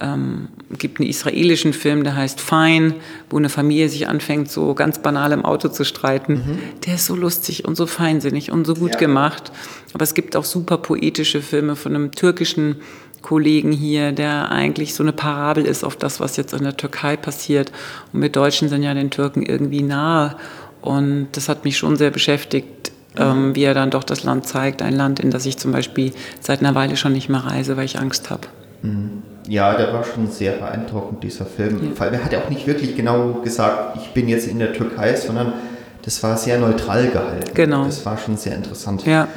Ähm, 0.00 0.48
gibt 0.78 0.98
einen 0.98 1.10
israelischen 1.10 1.74
Film, 1.74 2.04
der 2.04 2.16
heißt 2.16 2.40
Fine, 2.40 2.94
wo 3.28 3.36
eine 3.36 3.50
Familie 3.50 3.90
sich 3.90 4.08
anfängt, 4.08 4.50
so 4.50 4.74
ganz 4.74 5.00
banal 5.00 5.32
im 5.32 5.44
Auto 5.44 5.68
zu 5.68 5.84
streiten. 5.84 6.32
Mhm. 6.32 6.58
Der 6.86 6.94
ist 6.94 7.04
so 7.04 7.14
lustig 7.14 7.66
und 7.66 7.76
so 7.76 7.86
feinsinnig 7.86 8.50
und 8.50 8.66
so 8.66 8.74
gut 8.74 8.92
ja. 8.92 8.98
gemacht. 8.98 9.52
Aber 9.92 10.02
es 10.02 10.14
gibt 10.14 10.36
auch 10.36 10.44
super 10.44 10.78
poetische 10.78 11.42
Filme 11.42 11.76
von 11.76 11.94
einem 11.94 12.12
türkischen 12.12 12.76
Kollegen 13.22 13.72
hier, 13.72 14.12
der 14.12 14.50
eigentlich 14.50 14.94
so 14.94 15.02
eine 15.02 15.12
Parabel 15.12 15.64
ist 15.66 15.84
auf 15.84 15.96
das, 15.96 16.20
was 16.20 16.36
jetzt 16.36 16.54
in 16.54 16.64
der 16.64 16.76
Türkei 16.76 17.16
passiert. 17.16 17.70
Und 18.12 18.22
wir 18.22 18.30
Deutschen 18.30 18.68
sind 18.68 18.82
ja 18.82 18.94
den 18.94 19.10
Türken 19.10 19.42
irgendwie 19.42 19.82
nahe. 19.82 20.36
Und 20.80 21.28
das 21.32 21.48
hat 21.48 21.64
mich 21.64 21.76
schon 21.76 21.96
sehr 21.96 22.10
beschäftigt, 22.10 22.92
ähm, 23.16 23.54
wie 23.54 23.64
er 23.64 23.74
dann 23.74 23.90
doch 23.90 24.04
das 24.04 24.24
Land 24.24 24.46
zeigt. 24.46 24.82
Ein 24.82 24.94
Land, 24.94 25.20
in 25.20 25.30
das 25.30 25.44
ich 25.46 25.58
zum 25.58 25.72
Beispiel 25.72 26.12
seit 26.40 26.60
einer 26.60 26.74
Weile 26.74 26.96
schon 26.96 27.12
nicht 27.12 27.28
mehr 27.28 27.44
reise, 27.44 27.76
weil 27.76 27.84
ich 27.84 27.98
Angst 27.98 28.30
habe. 28.30 28.48
Mhm. 28.82 29.22
Ja, 29.48 29.74
der 29.74 29.92
war 29.92 30.04
schon 30.04 30.30
sehr 30.30 30.52
beeindruckend, 30.52 31.24
dieser 31.24 31.44
Film. 31.44 31.80
Ja. 31.82 31.90
Vor 31.94 32.06
allem, 32.06 32.14
er 32.14 32.24
hat 32.24 32.32
ja 32.32 32.40
auch 32.40 32.50
nicht 32.50 32.66
wirklich 32.66 32.96
genau 32.96 33.40
gesagt, 33.42 33.96
ich 33.96 34.10
bin 34.12 34.28
jetzt 34.28 34.46
in 34.46 34.58
der 34.58 34.72
Türkei, 34.72 35.16
sondern 35.16 35.54
das 36.02 36.22
war 36.22 36.36
sehr 36.36 36.58
neutral 36.58 37.08
gehalten. 37.08 37.50
Genau. 37.54 37.84
Das 37.84 38.06
war 38.06 38.16
schon 38.16 38.36
sehr 38.36 38.54
interessant. 38.54 39.04
Ja. 39.06 39.28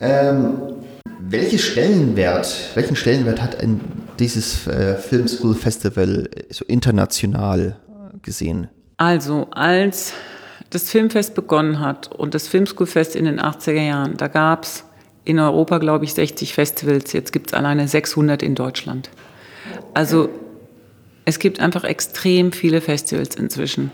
Ähm, 0.00 0.58
welche 1.32 1.58
Stellenwert, 1.58 2.70
welchen 2.74 2.94
Stellenwert 2.94 3.40
hat 3.40 3.60
ein, 3.60 3.80
dieses 4.18 4.66
äh, 4.66 4.96
Film 4.96 5.26
School 5.26 5.54
Festival 5.54 6.28
so 6.50 6.64
international 6.66 7.76
gesehen? 8.22 8.68
Also, 8.98 9.48
als 9.50 10.12
das 10.70 10.90
Filmfest 10.90 11.34
begonnen 11.34 11.80
hat 11.80 12.12
und 12.12 12.34
das 12.34 12.48
Filmschoolfest 12.48 13.16
in 13.16 13.24
den 13.24 13.40
80er 13.40 13.80
Jahren, 13.80 14.16
da 14.16 14.28
gab 14.28 14.64
es 14.64 14.84
in 15.24 15.38
Europa, 15.38 15.78
glaube 15.78 16.04
ich, 16.04 16.14
60 16.14 16.54
Festivals. 16.54 17.12
Jetzt 17.12 17.32
gibt 17.32 17.48
es 17.48 17.54
alleine 17.54 17.88
600 17.88 18.42
in 18.42 18.54
Deutschland. 18.54 19.10
Also 19.94 20.28
es 21.24 21.38
gibt 21.38 21.60
einfach 21.60 21.84
extrem 21.84 22.52
viele 22.52 22.80
Festivals 22.80 23.36
inzwischen. 23.36 23.90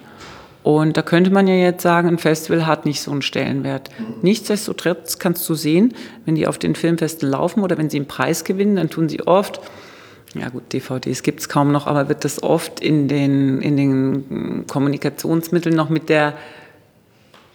Und 0.68 0.98
da 0.98 1.02
könnte 1.02 1.30
man 1.30 1.48
ja 1.48 1.54
jetzt 1.54 1.82
sagen, 1.82 2.08
ein 2.08 2.18
Festival 2.18 2.66
hat 2.66 2.84
nicht 2.84 3.00
so 3.00 3.10
einen 3.10 3.22
Stellenwert. 3.22 3.88
Nichtsdestotrotz 4.20 5.18
kannst 5.18 5.48
du 5.48 5.54
sehen, 5.54 5.94
wenn 6.26 6.34
die 6.34 6.46
auf 6.46 6.58
den 6.58 6.74
Filmfesten 6.74 7.26
laufen 7.26 7.62
oder 7.62 7.78
wenn 7.78 7.88
sie 7.88 7.96
einen 7.96 8.06
Preis 8.06 8.44
gewinnen, 8.44 8.76
dann 8.76 8.90
tun 8.90 9.08
sie 9.08 9.26
oft, 9.26 9.62
ja 10.34 10.50
gut, 10.50 10.70
DVDs 10.74 11.22
gibt 11.22 11.40
es 11.40 11.48
kaum 11.48 11.72
noch, 11.72 11.86
aber 11.86 12.10
wird 12.10 12.22
das 12.22 12.42
oft 12.42 12.80
in 12.80 13.08
den, 13.08 13.62
in 13.62 13.78
den 13.78 14.66
Kommunikationsmitteln 14.66 15.74
noch 15.74 15.88
mit 15.88 16.10
der 16.10 16.34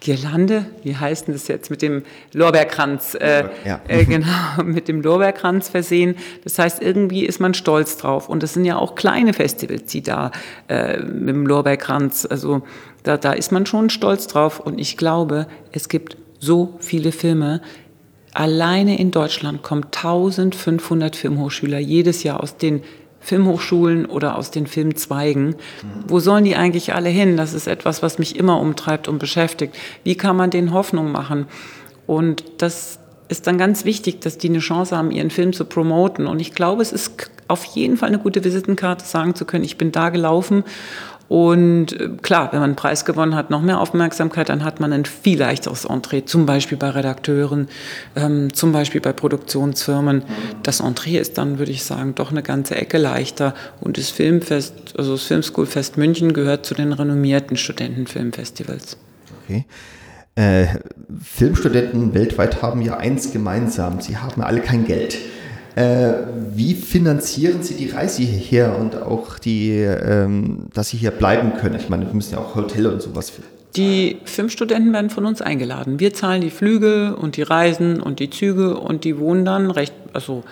Girlande, 0.03 0.65
wie 0.81 0.97
heißt 0.97 1.27
denn 1.27 1.35
das 1.35 1.47
jetzt, 1.47 1.69
mit 1.69 1.81
dem 1.81 2.03
Lorbeerkranz, 2.33 3.15
äh, 3.15 3.45
ja. 3.63 3.79
äh, 3.87 4.05
genau, 4.05 4.27
mit 4.65 4.87
dem 4.87 5.01
Lorbeerkranz 5.01 5.69
versehen. 5.69 6.15
Das 6.43 6.59
heißt, 6.59 6.81
irgendwie 6.81 7.25
ist 7.25 7.39
man 7.39 7.53
stolz 7.53 7.95
drauf. 7.95 8.27
Und 8.27 8.43
das 8.43 8.53
sind 8.53 8.65
ja 8.65 8.75
auch 8.75 8.95
kleine 8.95 9.33
Festivals, 9.33 9.85
die 9.85 10.01
da 10.01 10.31
äh, 10.67 10.97
mit 10.99 11.29
dem 11.29 11.47
Lorbeerkranz, 11.47 12.27
also 12.29 12.63
da, 13.03 13.17
da 13.17 13.33
ist 13.33 13.51
man 13.51 13.65
schon 13.65 13.89
stolz 13.89 14.27
drauf. 14.27 14.59
Und 14.59 14.79
ich 14.79 14.97
glaube, 14.97 15.47
es 15.71 15.89
gibt 15.89 16.17
so 16.39 16.75
viele 16.79 17.11
Filme. 17.11 17.61
Alleine 18.33 18.99
in 18.99 19.11
Deutschland 19.11 19.61
kommen 19.61 19.85
1500 19.85 21.15
Filmhochschüler 21.15 21.79
jedes 21.79 22.23
Jahr 22.23 22.41
aus 22.41 22.57
den 22.57 22.81
Filmhochschulen 23.19 24.05
oder 24.05 24.37
aus 24.37 24.51
den 24.51 24.67
Filmzweigen. 24.67 25.55
Wo 26.07 26.19
sollen 26.19 26.43
die 26.43 26.55
eigentlich 26.55 26.93
alle 26.93 27.09
hin? 27.09 27.37
Das 27.37 27.53
ist 27.53 27.67
etwas, 27.67 28.03
was 28.03 28.19
mich 28.19 28.35
immer 28.35 28.59
umtreibt 28.59 29.07
und 29.07 29.19
beschäftigt. 29.19 29.75
Wie 30.03 30.15
kann 30.15 30.35
man 30.35 30.49
denen 30.49 30.73
Hoffnung 30.73 31.11
machen? 31.11 31.45
Und 32.05 32.43
das 32.57 32.99
ist 33.29 33.47
dann 33.47 33.57
ganz 33.57 33.85
wichtig, 33.85 34.19
dass 34.19 34.37
die 34.37 34.49
eine 34.49 34.59
Chance 34.59 34.97
haben, 34.97 35.11
ihren 35.11 35.29
Film 35.29 35.53
zu 35.53 35.63
promoten. 35.63 36.27
Und 36.27 36.41
ich 36.41 36.53
glaube, 36.53 36.81
es 36.81 36.91
ist 36.91 37.31
auf 37.47 37.63
jeden 37.63 37.95
Fall 37.95 38.09
eine 38.09 38.19
gute 38.19 38.43
Visitenkarte, 38.43 39.05
sagen 39.05 39.35
zu 39.35 39.45
können, 39.45 39.63
ich 39.63 39.77
bin 39.77 39.91
da 39.91 40.09
gelaufen 40.09 40.63
und 41.33 41.99
äh, 41.99 42.09
klar, 42.21 42.49
wenn 42.51 42.59
man 42.59 42.69
einen 42.69 42.75
Preis 42.75 43.05
gewonnen 43.05 43.33
hat, 43.33 43.49
noch 43.49 43.63
mehr 43.63 43.79
Aufmerksamkeit, 43.79 44.49
dann 44.49 44.63
hat 44.63 44.79
man 44.79 44.93
ein 44.93 45.03
viel 45.05 45.39
leichteres 45.39 45.83
Entree, 45.83 46.25
zum 46.25 46.45
Beispiel 46.45 46.77
bei 46.77 46.91
Redakteuren, 46.91 47.69
ähm, 48.15 48.53
zum 48.53 48.71
Beispiel 48.71 49.01
bei 49.01 49.13
Produktionsfirmen. 49.13 50.25
Das 50.61 50.79
Entree 50.79 51.17
ist 51.17 51.39
dann, 51.39 51.57
würde 51.57 51.71
ich 51.71 51.85
sagen, 51.85 52.13
doch 52.13 52.29
eine 52.29 52.43
ganze 52.43 52.75
Ecke 52.75 52.99
leichter. 52.99 53.55
Und 53.81 53.97
das 53.97 54.11
Filmfest, 54.11 54.93
also 54.95 55.13
das 55.13 55.23
Filmschoolfest 55.23 55.97
München 55.97 56.33
gehört 56.33 56.67
zu 56.67 56.75
den 56.75 56.93
renommierten 56.93 57.57
Studentenfilmfestivals. 57.57 58.97
Okay. 59.43 59.65
Äh, 60.35 60.67
Filmstudenten 61.19 62.13
weltweit 62.13 62.61
haben 62.61 62.83
ja 62.83 62.97
eins 62.97 63.33
gemeinsam, 63.33 64.01
sie 64.01 64.17
haben 64.17 64.43
alle 64.43 64.61
kein 64.61 64.85
Geld. 64.85 65.17
Äh, 65.75 66.13
wie 66.53 66.75
finanzieren 66.75 67.63
Sie 67.63 67.75
die 67.75 67.89
Reise 67.89 68.21
hierher 68.21 68.77
und 68.77 68.95
auch 68.95 69.39
die, 69.39 69.71
ähm, 69.71 70.67
dass 70.73 70.89
Sie 70.89 70.97
hier 70.97 71.11
bleiben 71.11 71.53
können? 71.59 71.75
Ich 71.75 71.89
meine, 71.89 72.05
wir 72.05 72.13
müssen 72.13 72.33
ja 72.33 72.39
auch 72.39 72.55
Hotel 72.55 72.87
und 72.87 73.01
sowas. 73.01 73.29
Für 73.29 73.41
die 73.75 74.19
Filmstudenten 74.25 74.93
werden 74.93 75.09
von 75.09 75.25
uns 75.25 75.41
eingeladen. 75.41 75.99
Wir 75.99 76.13
zahlen 76.13 76.41
die 76.41 76.51
Flüge 76.51 77.15
und 77.15 77.37
die 77.37 77.41
Reisen 77.41 78.01
und 78.01 78.19
die 78.19 78.29
Züge 78.29 78.77
und 78.77 79.03
die 79.03 79.17
wohnen 79.17 79.45
dann 79.45 79.71
recht, 79.71 79.93
also 80.13 80.43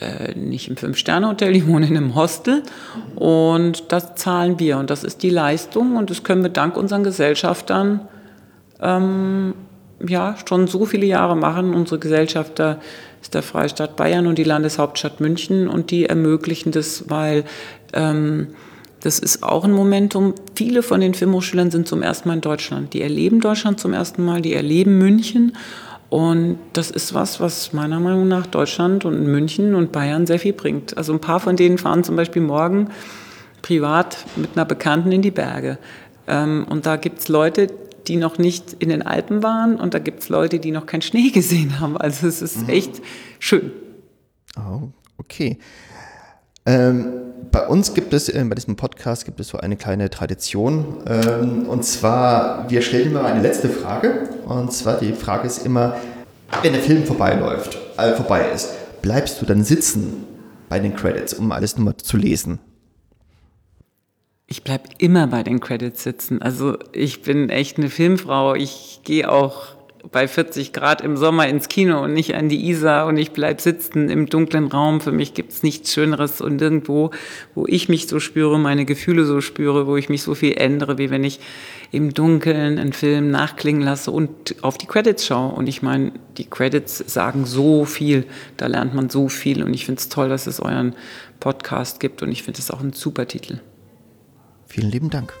äh, 0.00 0.34
nicht 0.34 0.68
im 0.68 0.76
Fünf-Sterne-Hotel, 0.76 1.52
die 1.52 1.66
wohnen 1.66 1.90
in 1.90 1.96
einem 1.96 2.14
Hostel 2.14 2.62
und 3.16 3.90
das 3.90 4.14
zahlen 4.14 4.60
wir 4.60 4.78
und 4.78 4.90
das 4.90 5.02
ist 5.02 5.24
die 5.24 5.30
Leistung 5.30 5.96
und 5.96 6.10
das 6.10 6.22
können 6.22 6.42
wir 6.42 6.50
dank 6.50 6.76
unseren 6.76 7.02
Gesellschaftern 7.02 8.00
ähm, 8.80 9.54
ja 10.06 10.36
schon 10.46 10.66
so 10.66 10.84
viele 10.86 11.06
Jahre 11.06 11.36
machen. 11.36 11.74
Unsere 11.74 11.98
Gesellschafter 11.98 12.80
ist 13.20 13.34
der 13.34 13.42
Freistaat 13.42 13.96
Bayern 13.96 14.26
und 14.26 14.38
die 14.38 14.44
Landeshauptstadt 14.44 15.20
München 15.20 15.68
und 15.68 15.90
die 15.90 16.06
ermöglichen 16.06 16.72
das, 16.72 17.08
weil 17.08 17.44
ähm, 17.92 18.48
das 19.00 19.18
ist 19.18 19.42
auch 19.42 19.64
ein 19.64 19.72
Momentum. 19.72 20.34
Viele 20.54 20.82
von 20.82 21.00
den 21.00 21.14
Filmhochschülern 21.14 21.70
sind 21.70 21.86
zum 21.86 22.02
ersten 22.02 22.28
Mal 22.28 22.34
in 22.34 22.40
Deutschland. 22.40 22.94
Die 22.94 23.02
erleben 23.02 23.40
Deutschland 23.40 23.78
zum 23.78 23.92
ersten 23.92 24.24
Mal, 24.24 24.40
die 24.40 24.54
erleben 24.54 24.98
München. 24.98 25.56
Und 26.10 26.58
das 26.72 26.90
ist 26.90 27.14
was, 27.14 27.38
was 27.38 27.72
meiner 27.72 28.00
Meinung 28.00 28.28
nach 28.28 28.46
Deutschland 28.46 29.04
und 29.04 29.26
München 29.26 29.74
und 29.74 29.92
Bayern 29.92 30.26
sehr 30.26 30.38
viel 30.38 30.54
bringt. 30.54 30.96
Also 30.96 31.12
ein 31.12 31.20
paar 31.20 31.38
von 31.38 31.54
denen 31.54 31.78
fahren 31.78 32.02
zum 32.02 32.16
Beispiel 32.16 32.42
morgen 32.42 32.88
privat 33.62 34.24
mit 34.36 34.50
einer 34.54 34.64
Bekannten 34.64 35.12
in 35.12 35.22
die 35.22 35.30
Berge. 35.30 35.78
Ähm, 36.26 36.66
und 36.68 36.86
da 36.86 36.96
gibt 36.96 37.20
es 37.20 37.28
Leute, 37.28 37.68
die 38.08 38.16
noch 38.16 38.38
nicht 38.38 38.74
in 38.78 38.88
den 38.88 39.02
Alpen 39.02 39.42
waren 39.42 39.78
und 39.78 39.94
da 39.94 39.98
gibt 39.98 40.20
es 40.20 40.28
Leute, 40.28 40.58
die 40.58 40.70
noch 40.70 40.86
keinen 40.86 41.02
Schnee 41.02 41.30
gesehen 41.34 41.80
haben. 41.80 41.96
Also 41.96 42.26
es 42.26 42.42
ist 42.42 42.62
mhm. 42.62 42.68
echt 42.68 43.02
schön. 43.38 43.72
Oh, 44.56 44.88
okay. 45.18 45.58
Ähm, 46.66 47.06
bei 47.50 47.66
uns 47.66 47.94
gibt 47.94 48.12
es, 48.12 48.28
äh, 48.28 48.44
bei 48.44 48.54
diesem 48.54 48.76
Podcast 48.76 49.24
gibt 49.24 49.40
es 49.40 49.48
so 49.48 49.58
eine 49.58 49.76
kleine 49.76 50.10
Tradition. 50.10 50.98
Ähm, 51.06 51.68
und 51.68 51.84
zwar, 51.84 52.68
wir 52.68 52.82
stellen 52.82 53.10
immer 53.10 53.24
eine 53.24 53.40
letzte 53.40 53.68
Frage. 53.68 54.28
Und 54.46 54.72
zwar 54.72 54.98
die 54.98 55.12
Frage 55.12 55.46
ist 55.46 55.64
immer, 55.64 55.96
wenn 56.62 56.72
der 56.72 56.82
Film 56.82 57.04
vorbeiläuft, 57.04 57.78
äh, 57.96 58.12
vorbei 58.14 58.46
ist, 58.54 58.70
bleibst 59.02 59.40
du 59.40 59.46
dann 59.46 59.64
sitzen 59.64 60.24
bei 60.68 60.78
den 60.78 60.94
Credits, 60.94 61.34
um 61.34 61.52
alles 61.52 61.76
nochmal 61.76 61.96
zu 61.96 62.16
lesen? 62.16 62.58
Ich 64.50 64.64
bleib 64.64 64.88
immer 64.96 65.26
bei 65.26 65.42
den 65.42 65.60
Credits 65.60 66.02
sitzen. 66.02 66.40
Also 66.40 66.78
ich 66.92 67.20
bin 67.20 67.50
echt 67.50 67.76
eine 67.76 67.90
Filmfrau. 67.90 68.54
Ich 68.54 69.00
gehe 69.04 69.30
auch 69.30 69.76
bei 70.10 70.26
40 70.26 70.72
Grad 70.72 71.02
im 71.02 71.18
Sommer 71.18 71.48
ins 71.48 71.68
Kino 71.68 72.02
und 72.02 72.14
nicht 72.14 72.34
an 72.34 72.48
die 72.48 72.70
Isar 72.70 73.06
und 73.06 73.18
ich 73.18 73.32
bleib 73.32 73.60
sitzen 73.60 74.08
im 74.08 74.24
dunklen 74.24 74.68
Raum. 74.68 75.02
Für 75.02 75.12
mich 75.12 75.34
gibt's 75.34 75.62
nichts 75.62 75.92
Schöneres 75.92 76.40
und 76.40 76.62
irgendwo, 76.62 77.10
wo 77.54 77.66
ich 77.66 77.90
mich 77.90 78.06
so 78.06 78.20
spüre, 78.20 78.58
meine 78.58 78.86
Gefühle 78.86 79.26
so 79.26 79.42
spüre, 79.42 79.86
wo 79.86 79.98
ich 79.98 80.08
mich 80.08 80.22
so 80.22 80.34
viel 80.34 80.56
ändere, 80.56 80.96
wie 80.96 81.10
wenn 81.10 81.24
ich 81.24 81.40
im 81.90 82.14
Dunkeln 82.14 82.78
einen 82.78 82.94
Film 82.94 83.30
nachklingen 83.30 83.82
lasse 83.82 84.10
und 84.10 84.56
auf 84.62 84.78
die 84.78 84.86
Credits 84.86 85.26
schaue. 85.26 85.52
Und 85.52 85.68
ich 85.68 85.82
meine, 85.82 86.12
die 86.38 86.48
Credits 86.48 87.04
sagen 87.06 87.44
so 87.44 87.84
viel, 87.84 88.24
da 88.56 88.66
lernt 88.66 88.94
man 88.94 89.10
so 89.10 89.28
viel 89.28 89.62
und 89.62 89.74
ich 89.74 89.84
finde 89.84 89.98
es 89.98 90.08
toll, 90.08 90.30
dass 90.30 90.46
es 90.46 90.58
euren 90.60 90.94
Podcast 91.38 92.00
gibt 92.00 92.22
und 92.22 92.32
ich 92.32 92.44
finde 92.44 92.60
es 92.60 92.70
auch 92.70 92.80
ein 92.80 92.94
super 92.94 93.28
Titel. 93.28 93.60
Vielen 94.68 94.90
lieben 94.90 95.10
Dank. 95.10 95.32